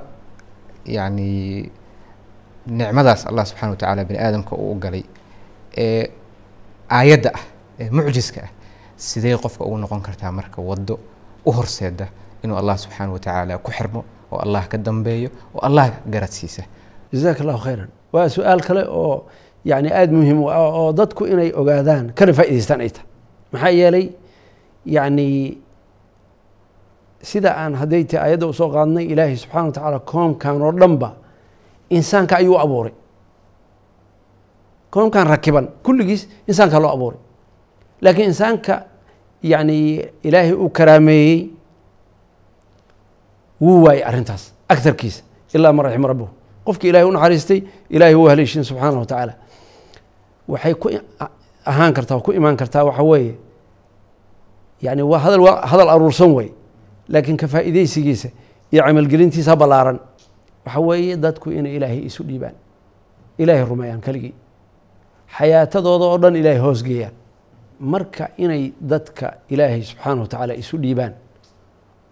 yani 0.86 1.70
nicmadaas 2.66 3.26
allah 3.26 3.44
subxana 3.46 3.70
wa 3.72 3.76
tacaala 3.76 4.04
bini 4.04 4.18
aadamka 4.18 4.56
uu 4.56 4.74
galay 4.82 5.04
ee 5.76 6.06
aayadda 6.90 7.30
ah 7.34 7.44
ee 7.80 7.90
mucjiska 7.90 8.40
ah 8.46 8.50
sidee 8.96 9.36
qofka 9.44 9.64
ugu 9.64 9.78
noqon 9.78 10.00
kartaa 10.06 10.32
marka 10.32 10.60
waddo 10.62 10.98
u 11.46 11.50
horseeda 11.52 12.06
inuu 12.44 12.56
allah 12.60 12.76
subxaana 12.78 13.12
wa 13.12 13.18
tacaala 13.18 13.58
ku 13.58 13.70
xirmo 13.72 14.04
oo 14.32 14.38
allah 14.44 14.68
ka 14.68 14.76
dambeeyo 14.78 15.30
oo 15.54 15.60
allah 15.68 15.86
garadsiisa? 16.12 16.62
Jazaaka 17.12 17.40
allahu 17.44 17.58
khayran. 17.64 17.88
Waa 18.12 18.28
su'aal 18.28 18.60
kale 18.60 18.82
oo 18.88 19.24
yani 19.64 19.88
aada 19.92 20.12
muhiim 20.12 20.42
u 20.44 20.50
ah 20.50 20.60
oo 20.80 20.92
dadku 20.92 21.24
inay 21.26 21.52
ogaadaan 21.60 22.12
kana 22.12 22.32
faa'idaystaan 22.32 22.80
ay 22.84 22.90
tahay. 22.90 23.06
Maxaa 23.52 23.70
yeelay 23.80 24.06
yani 24.86 25.28
sida 27.22 27.50
aan 27.56 27.74
hadday 27.74 28.04
tahay 28.04 28.30
ayadda 28.30 28.46
u 28.46 28.52
soo 28.52 28.68
qaadnay 28.70 29.04
ilaahay 29.12 29.36
subxana 29.36 29.64
wa 29.66 29.72
tacaala 29.72 29.98
koomkan 30.00 30.62
oo 30.62 30.72
dhanba 30.72 31.08
insaanka 31.90 32.36
ayuu 32.36 32.58
abuuray. 32.58 32.92
Koomkan 34.90 35.26
rakiban 35.28 35.68
kulligiis 35.84 36.28
insaanka 36.48 36.78
loo 36.80 36.90
abuuray. 36.96 37.18
Laakiin 38.00 38.28
insaanka 38.30 38.84
yani 39.42 40.04
ilaahay 40.22 40.52
uu 40.52 40.68
karaameeyey 40.70 41.50
wuu 43.60 43.82
waayey 43.84 44.04
arrintaas 44.04 44.52
agtarkiisa 44.68 45.22
ilaa 45.54 45.72
man 45.72 45.84
raxima 45.86 46.08
rabbuhu. 46.08 46.30
Qofki 46.64 46.88
ilahay 46.88 47.06
u 47.08 47.12
naxariistay 47.12 47.60
ilahay 47.90 48.14
wuu 48.14 48.28
haleeshin 48.28 48.64
subxaana 48.64 48.98
wa 48.98 49.06
tacaala 49.06 49.34
waxay 50.48 50.74
ku 50.74 50.88
ahaan 51.66 51.92
kartaa 51.94 52.20
ku 52.20 52.32
imaan 52.32 52.56
kartaa 52.56 52.84
waxa 52.84 53.02
weeye 53.02 53.34
yani 54.82 55.02
waa 55.02 55.18
hadal 55.18 55.42
hadal 55.70 55.88
aruursan 55.90 56.32
wey 56.34 56.48
laakiin 57.08 57.36
ka 57.36 57.46
faa'iideysigiisa 57.48 58.28
iyo 58.72 58.82
camalgelintiisa 58.82 59.56
ballaaran. 59.56 59.98
Waxa 60.66 60.80
weeye 60.80 61.16
dadku 61.16 61.50
inay 61.50 61.76
ilaahay 61.76 62.00
isu 62.06 62.22
dhiibaan 62.28 62.54
ilaahay 63.38 63.64
rumeeyaan 63.64 64.00
keligii. 64.00 64.34
Xayaatadooda 65.38 66.04
oo 66.04 66.18
dhan 66.22 66.36
ilaahay 66.36 66.60
hoosgeeyaan 66.60 67.14
marka 67.80 68.28
inay 68.36 68.72
dadka 68.80 69.32
ilaahay 69.48 69.82
subxaana 69.82 70.20
wa 70.22 70.26
tacaala 70.28 70.54
isu 70.54 70.76
dhiibaan 70.82 71.12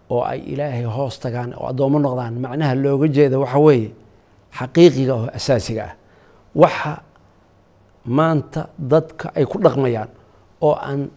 oo 0.09 0.21
ay 0.23 0.39
ilaahay 0.53 0.83
hoos 0.83 1.19
tagaan 1.19 1.53
oo 1.57 1.67
addoommo 1.67 1.99
noqdaan 1.99 2.39
macnaha 2.39 2.75
looga 2.75 3.07
jeeda 3.07 3.39
waxa 3.39 3.59
weeye 3.59 3.89
xaqiiqiga 4.57 5.13
oo 5.15 5.27
asaasiga 5.37 5.83
ah. 5.83 5.93
Waxa 6.55 6.93
maanta 8.05 8.69
dadka 8.79 9.31
ay 9.35 9.45
ku 9.45 9.57
dhaqmayaan 9.59 10.09
oo 10.61 10.73
aan 10.75 11.09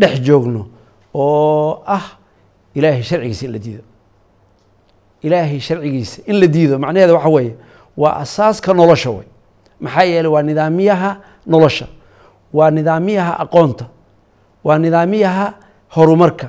dhex 0.00 0.20
joogno 0.26 0.66
oo 1.14 1.82
ah 1.86 2.16
ilaahay 2.74 3.02
sharcigiisa 3.02 3.46
in 3.46 3.52
la 3.52 3.58
diido. 3.58 3.82
Ilaahay 5.22 5.60
sharcigiisa 5.60 6.22
in 6.26 6.40
la 6.40 6.46
diido. 6.46 6.78
Macnaheeda 6.78 7.14
waxa 7.14 7.28
weeye 7.28 7.54
waa 7.96 8.16
asaaska 8.22 8.74
nolosha 8.74 9.10
wey 9.10 9.26
maxaa 9.80 10.02
yeeley 10.04 10.30
waa 10.30 10.42
nidaamiyaha 10.42 11.10
nolosha 11.46 11.86
waa 12.52 12.70
nidaamiyaha 12.70 13.32
aqoonta 13.44 13.86
waa 14.64 14.78
nidaamiyaha 14.78 15.54
horumarka. 15.94 16.48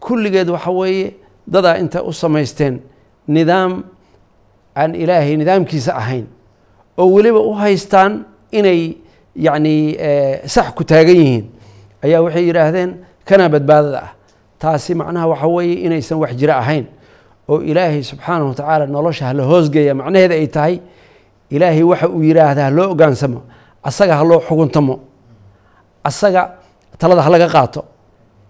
Kulligeed 0.00 0.48
waxa 0.50 0.70
weeye 0.70 1.14
dadaa 1.46 1.76
intay 1.78 2.02
u 2.02 2.12
samaysteen 2.12 2.80
nidaam 3.28 3.82
aan 4.76 4.94
ilaahay 4.94 5.36
nidaamkiisa 5.36 5.94
ahayn 5.96 6.26
oo 6.98 7.06
weliba 7.12 7.40
u 7.40 7.52
haystaan 7.54 8.24
inay 8.50 8.96
yacni 9.36 9.96
sax 10.46 10.70
ku 10.74 10.84
taagan 10.84 11.16
yihiin. 11.16 11.44
Ayaa 12.04 12.20
waxay 12.22 12.44
yidhaahdeen 12.48 12.90
kana 13.24 13.48
badbaadada 13.48 14.00
ah 14.02 14.10
taasi 14.58 14.94
macnaha 14.94 15.26
waxa 15.32 15.46
weeye 15.46 15.74
inaysan 15.86 16.18
wax 16.18 16.32
jiro 16.40 16.52
ahayn 16.52 16.84
oo 17.48 17.60
ilaahay 17.62 18.02
subxaanahu 18.02 18.48
wa 18.48 18.54
tacaala 18.54 18.86
nolosha 18.86 19.26
hala 19.26 19.42
hoosgeeya 19.50 19.94
macnaheeda 19.94 20.34
ay 20.34 20.46
tahay 20.46 20.80
ilaahay 21.50 21.82
waxa 21.82 22.08
uu 22.08 22.22
yidhaahda 22.22 22.64
haloo 22.64 22.90
ogaansamo 22.94 23.40
asaga 23.82 24.16
haloo 24.16 24.40
xuguntamo 24.48 24.94
asaga 26.04 26.42
talada 26.98 27.22
halaga 27.22 27.48
qaato. 27.48 27.84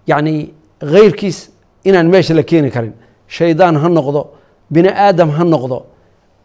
Yacni 0.06 0.52
khayrkiis 0.80 1.50
inaan 1.84 2.08
meesha 2.08 2.34
la 2.34 2.42
keeni 2.42 2.70
karin. 2.70 2.92
Shaydaan 3.28 3.76
ha 3.76 3.88
noqdo 3.88 4.20
bini 4.70 4.88
aadam 4.88 5.30
ha 5.30 5.44
noqdo 5.44 5.78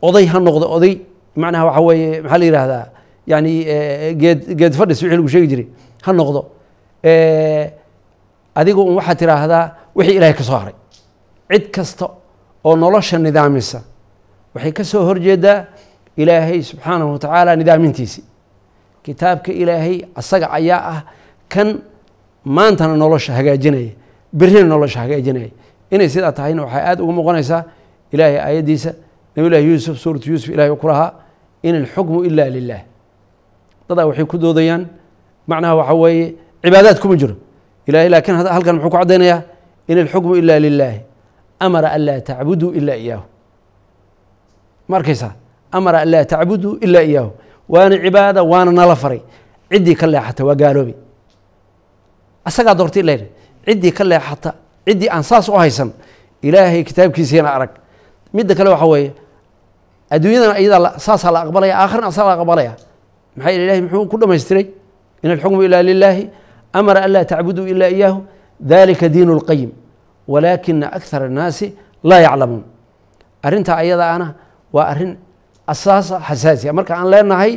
oday 0.01 0.25
ha 0.25 0.39
noqdo 0.39 0.65
oday 0.75 0.93
macnaha 1.35 1.65
waxa 1.65 1.81
weeye 1.87 2.21
maxaa 2.21 2.37
la 2.37 2.45
yidhaahdaa 2.45 2.85
yani 3.27 3.53
geed 4.21 4.39
geed 4.59 4.73
fadhis 4.79 4.99
wixii 5.03 5.17
lagu 5.17 5.29
sheegi 5.33 5.47
jiray 5.51 5.67
ha 6.05 6.11
noqdo 6.19 6.41
adigu 8.55 8.81
un 8.81 8.95
waxaad 8.95 9.17
tiraahdaa 9.17 9.65
wixii 9.95 10.15
ilaahay 10.17 10.33
ka 10.35 10.43
soo 10.43 10.55
haray. 10.57 10.73
Cid 11.51 11.71
kasta 11.71 12.09
oo 12.63 12.75
nolosha 12.75 13.17
nidaamisa. 13.19 13.81
Waxay 14.55 14.71
ka 14.71 14.83
soo 14.83 15.05
horjeedaa 15.05 15.65
ilaahay 16.17 16.61
subxaanahu 16.63 17.11
wa 17.13 17.19
tacaala 17.19 17.55
nidaamintiisii 17.55 18.23
kitaabka 19.03 19.51
ilaahay 19.51 20.01
asaga 20.15 20.51
ayaa 20.51 20.81
ah 20.93 21.01
kan 21.49 21.79
maantana 22.45 22.95
nolosha 22.97 23.33
hagaajinaya 23.33 23.91
berrina 24.33 24.63
nolosha 24.67 24.99
hagaajinaya. 24.99 25.49
Inay 25.91 26.09
sidaa 26.09 26.31
tahayna 26.31 26.63
waxay 26.63 26.81
aada 26.89 27.03
ugu 27.03 27.11
muuqanaysaa 27.11 27.63
ilaahay 28.11 28.37
aayaddiisa 28.39 28.93
nabi 29.35 29.49
llahi 29.49 29.65
yuusuf 29.67 29.97
suuratu 29.99 30.29
yuusuf 30.29 30.49
ilahay 30.49 30.75
ku 30.75 30.87
lahaa 30.87 31.11
in 31.63 31.75
alxukmu 31.75 32.23
ila 32.25 32.49
lilah 32.49 32.81
dadaa 33.89 34.05
waxay 34.05 34.25
ku 34.25 34.37
doodayaan 34.37 34.87
macnaha 35.47 35.75
waxa 35.75 35.93
weeye 35.93 36.35
cibaadaad 36.63 36.99
kuma 36.99 37.15
jiro 37.15 37.35
ilahay 37.87 38.09
laakiin 38.09 38.35
halkan 38.55 38.75
muxuu 38.75 38.89
ku 38.89 38.97
caddaynayaa 38.97 39.41
in 39.87 39.97
alxukmu 39.97 40.35
ila 40.35 40.59
lilaahi 40.59 40.99
amara 41.59 41.89
an 41.95 42.01
laa 42.05 42.19
tacbuduu 42.21 42.71
ila 42.79 42.95
iyaahu 42.95 43.23
ma 44.89 44.97
arkaysaa? 44.97 45.33
Amara 45.71 45.99
an 46.03 46.09
laa 46.11 46.25
tacbuduu 46.25 46.77
ila 46.81 47.01
iyaahu 47.03 47.31
waana 47.69 47.95
cibaada 48.03 48.43
waana 48.43 48.71
nala 48.71 48.95
faray. 48.95 49.21
Ciddii 49.71 49.95
ka 49.95 50.07
leexata 50.07 50.45
waa 50.45 50.55
gaaloobay 50.55 50.95
asagaa 52.45 52.75
doortay 52.75 53.01
ila 53.03 53.13
ciddii 53.65 53.91
ka 53.91 54.03
leexata 54.03 54.53
ciddii 54.87 55.09
aan 55.09 55.23
saas 55.23 55.49
u 55.49 55.53
haysan 55.53 55.91
ilaahay 56.41 56.83
kitaabkiisiina 56.83 57.49
arag. 57.55 57.69
Midda 58.33 58.55
kale 58.55 58.69
waxa 58.69 58.85
weeye 58.85 59.11
adduunyadana 60.09 60.59
iyadaa 60.59 60.99
saasaa 60.99 61.31
la 61.31 61.39
aqbalaya 61.45 61.73
aakhirna 61.79 62.07
asaa 62.07 62.25
la 62.27 62.33
aqbalaya. 62.33 62.73
Maxaa 63.35 63.51
ilahay 63.51 63.81
muxuu 63.81 64.05
ku 64.11 64.17
dhamaystiray 64.17 64.65
in 65.23 65.31
alxukmu 65.31 65.63
ila 65.63 65.83
lilaahi 65.83 66.29
amara 66.73 67.01
an 67.05 67.11
laa 67.11 67.25
tacbuduu 67.25 67.67
ila 67.67 67.87
iyaahu 67.89 68.19
dalika 68.59 69.09
diinu 69.09 69.31
اlqayim 69.39 69.71
walaakina 70.27 70.87
akhar 70.97 71.21
اnnaasi 71.29 71.67
laa 72.03 72.19
yaclamuun 72.27 72.63
arrintaa 73.43 73.77
ayadaana 73.83 74.27
waa 74.73 74.85
arrin 74.91 75.17
asaasa 75.67 76.15
xasaasiya 76.27 76.73
marka 76.73 76.93
aan 76.99 77.09
leenahay 77.13 77.53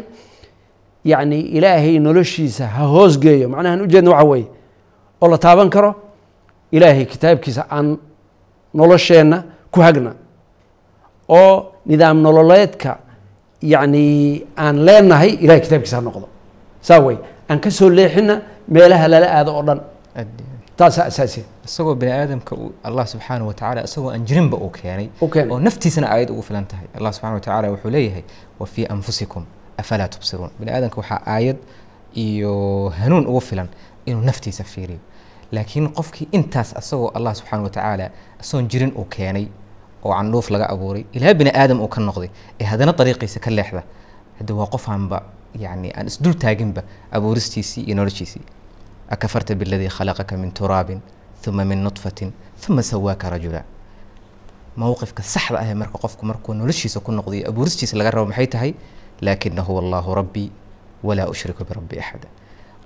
yacni 1.05 1.38
ilaahay 1.57 1.98
noloshiisa 2.07 2.66
ha 2.74 2.83
hoosgeeyo 2.94 3.46
macnahan 3.48 3.81
ujeedna 3.87 4.11
waxa 4.11 4.27
weeye 4.31 4.46
oo 5.22 5.29
la 5.33 5.38
taaban 5.38 5.70
karo 5.74 5.90
ilaahay 6.72 7.05
kitaabkiisa 7.12 7.62
aan 7.70 7.87
nolosheenna 8.74 9.38
ku 9.70 9.81
hagna 9.87 10.12
oo 11.29 11.72
nidaam 11.87 12.18
nololeedka 12.27 12.92
yacni 13.62 14.05
aan 14.57 14.77
leenahay 14.87 15.31
ilahay 15.44 15.61
kitaabkiisa 15.64 15.96
ha 15.96 16.03
noqdo 16.09 16.27
saa 16.81 17.00
wey 17.07 17.16
aan 17.50 17.59
ka 17.64 17.70
soo 17.70 17.88
leexina 17.98 18.35
meelaha 18.68 19.09
lala 19.09 19.27
aado 19.38 19.50
oo 19.57 19.62
dhan. 19.62 19.81
Taasaa 20.77 21.05
asaasiya 21.11 21.44
isagoo 21.64 21.94
bini 21.94 22.12
aadamka 22.12 22.57
allah 22.85 23.07
subxaanahu 23.07 23.48
watacaala 23.48 23.83
isagoo 23.85 24.11
aan 24.11 24.24
jirinba 24.29 24.57
uu 24.57 24.70
keenay. 24.70 25.09
Oo 25.22 25.59
naftiisana 25.61 26.07
aayad 26.11 26.31
ugu 26.31 26.42
filan 26.42 26.66
tahay. 26.66 26.87
Allah 26.98 27.12
subxana 27.12 27.35
watacaala 27.35 27.70
wuxuu 27.70 27.90
leeyahay 27.90 28.22
wa 28.61 28.66
fii 28.66 28.87
anfusikum 28.87 29.44
afalaa 29.79 30.09
tubsiruun 30.09 30.50
bini 30.59 30.70
aadamka 30.72 30.96
waxaa 31.00 31.20
aayad 31.27 31.57
iyo 32.14 32.88
hanuun 33.00 33.27
ugu 33.27 33.40
filan 33.40 33.68
inuu 34.07 34.22
naftiisa 34.22 34.64
fiiriyo. 34.64 34.98
Laakiin 35.53 35.88
qofkii 35.92 36.29
intaas 36.33 36.77
asagoo 36.77 37.09
allah 37.14 37.35
subxaana 37.35 37.62
watacaala 37.62 38.11
isagoon 38.40 38.68
jirin 38.68 38.92
uu 38.98 39.05
keenay 39.05 39.46
oo 40.05 40.12
candhuuf 40.14 40.50
laga 40.50 40.66
abuuray 40.68 41.05
ilaa 41.12 41.35
bini 41.35 41.50
aadam 41.55 41.81
uu 41.81 41.88
ka 41.88 42.00
noqday 42.00 42.31
ee 42.61 42.64
haddana 42.64 42.92
dariiqiisa 42.92 43.40
ka 43.40 43.50
leexda 43.50 43.83
hadda 44.38 44.55
waa 44.55 44.66
qof 44.66 44.88
aanba 44.88 45.22
yani 45.58 45.92
aan 45.96 46.06
isdul 46.06 46.34
taaginba 46.34 46.82
abuuristiisii 47.12 47.82
iyo 47.86 47.94
noloshiisii 47.96 48.42
akafarta 49.10 49.54
biladii 49.54 49.88
khalaqaka 49.88 50.36
min 50.36 50.50
turaabin 50.52 51.00
uma 51.48 51.64
min 51.64 51.82
nutfatin 51.84 52.32
uma 52.68 52.82
sawaaka 52.82 53.30
rajula 53.30 53.62
mowqifka 54.76 55.22
saxda 55.22 55.58
ah 55.60 55.66
ee 55.70 55.74
marka 55.74 55.98
qofku 56.04 56.22
markuu 56.26 56.54
noloshiisa 56.54 57.00
ku 57.00 57.12
noqday 57.12 57.38
iyo 57.40 57.48
abuuristiisa 57.50 57.96
laga 57.98 58.10
rabo 58.10 58.26
maxay 58.30 58.46
tahay 58.46 58.70
laakina 59.20 59.62
huwa 59.62 59.80
allahu 59.82 60.14
rabbii 60.14 60.50
walaa 61.02 61.26
ushriku 61.28 61.64
birabbi 61.64 61.96
axada 62.00 62.28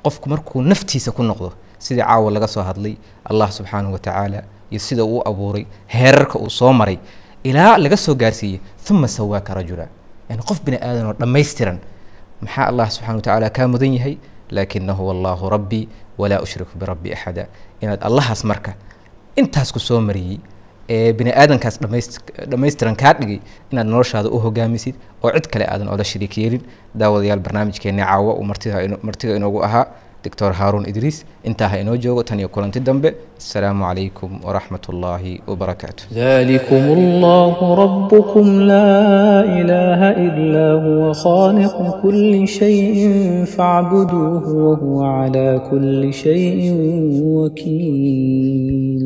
qofku 0.04 0.26
markuu 0.28 0.62
naftiisa 0.62 1.10
ku 1.12 1.22
noqdo 1.22 1.52
sidii 1.78 2.02
caawa 2.02 2.30
laga 2.30 2.48
soo 2.48 2.62
hadlay 2.62 2.94
allah 3.24 3.48
subxaanahu 3.52 3.92
watacaala 3.92 4.42
iyo 4.70 4.80
sida 4.80 5.04
uu 5.04 5.22
abuuray 5.28 5.64
heerarka 5.86 6.38
uu 6.38 6.50
soo 6.50 6.72
maray 6.72 6.98
ilaa 7.44 7.78
laga 7.78 7.96
soo 7.96 8.14
gaarsiiyey 8.14 8.60
uma 8.90 9.08
sawaaka 9.08 9.54
rajula 9.54 9.86
yani 10.28 10.42
qof 10.48 10.58
bini 10.64 10.76
aadan 10.76 11.06
oo 11.06 11.12
dhammaystiran 11.12 11.78
maxaa 12.42 12.66
allah 12.70 12.86
subxana 12.94 13.14
watacaala 13.18 13.50
kaa 13.56 13.66
mudan 13.72 13.94
yahay 13.98 14.14
laakina 14.50 14.92
huwa 14.98 15.12
allahu 15.14 15.50
rabbii 15.54 15.84
walaa 16.18 16.40
ushriku 16.46 16.78
birabbi 16.80 17.12
axada 17.16 17.46
inaad 17.80 18.00
allahaas 18.08 18.44
marka 18.50 18.72
intaas 19.40 19.72
ku 19.72 19.80
soo 19.88 20.00
mariyey 20.08 20.38
ee 20.94 21.12
bini 21.12 21.30
aadankaas 21.42 21.76
dhammaystiran 22.50 22.96
kaa 23.02 23.12
dhigay 23.20 23.38
inaad 23.72 23.86
noloshaada 23.92 24.28
u 24.30 24.38
hogaamisid 24.44 24.94
oo 25.24 25.30
cid 25.36 25.46
kale 25.52 25.64
aadan 25.72 25.88
oola 25.92 26.04
shariik 26.04 26.34
yeelin 26.38 26.62
daawadayaal 27.00 27.40
barnaamijkeenni 27.46 28.02
caawa 28.02 28.32
uu 28.40 28.44
martida 29.02 29.36
inoogu 29.36 29.60
ahaa 29.68 29.84
doctor 30.25 30.51
haaruun 30.59 30.85
idriis 30.91 31.17
intaa 31.49 31.67
ha 31.71 31.77
inoo 31.83 31.97
joogo 32.03 32.21
tan 32.27 32.39
iyo 32.41 32.49
kulanti 32.55 32.79
dambe 32.87 33.09
asalaamu 33.41 33.83
calaykum 33.87 34.31
waraxmat 34.47 34.83
ullaahi 34.93 35.33
wabarakaatu 35.49 36.03
ذلكم 36.23 36.83
الله 36.97 37.55
ربكم 37.83 38.45
لا 38.73 38.91
إله 39.59 40.01
إلا 40.27 40.67
هو 40.85 41.01
خالق 41.23 41.75
كل 42.03 42.33
شيء 42.59 42.97
فاعبدوه 43.55 44.45
وهو 44.65 44.95
على 45.17 45.47
كل 45.69 46.01
شيء 46.23 46.59
وكيل 47.37 49.03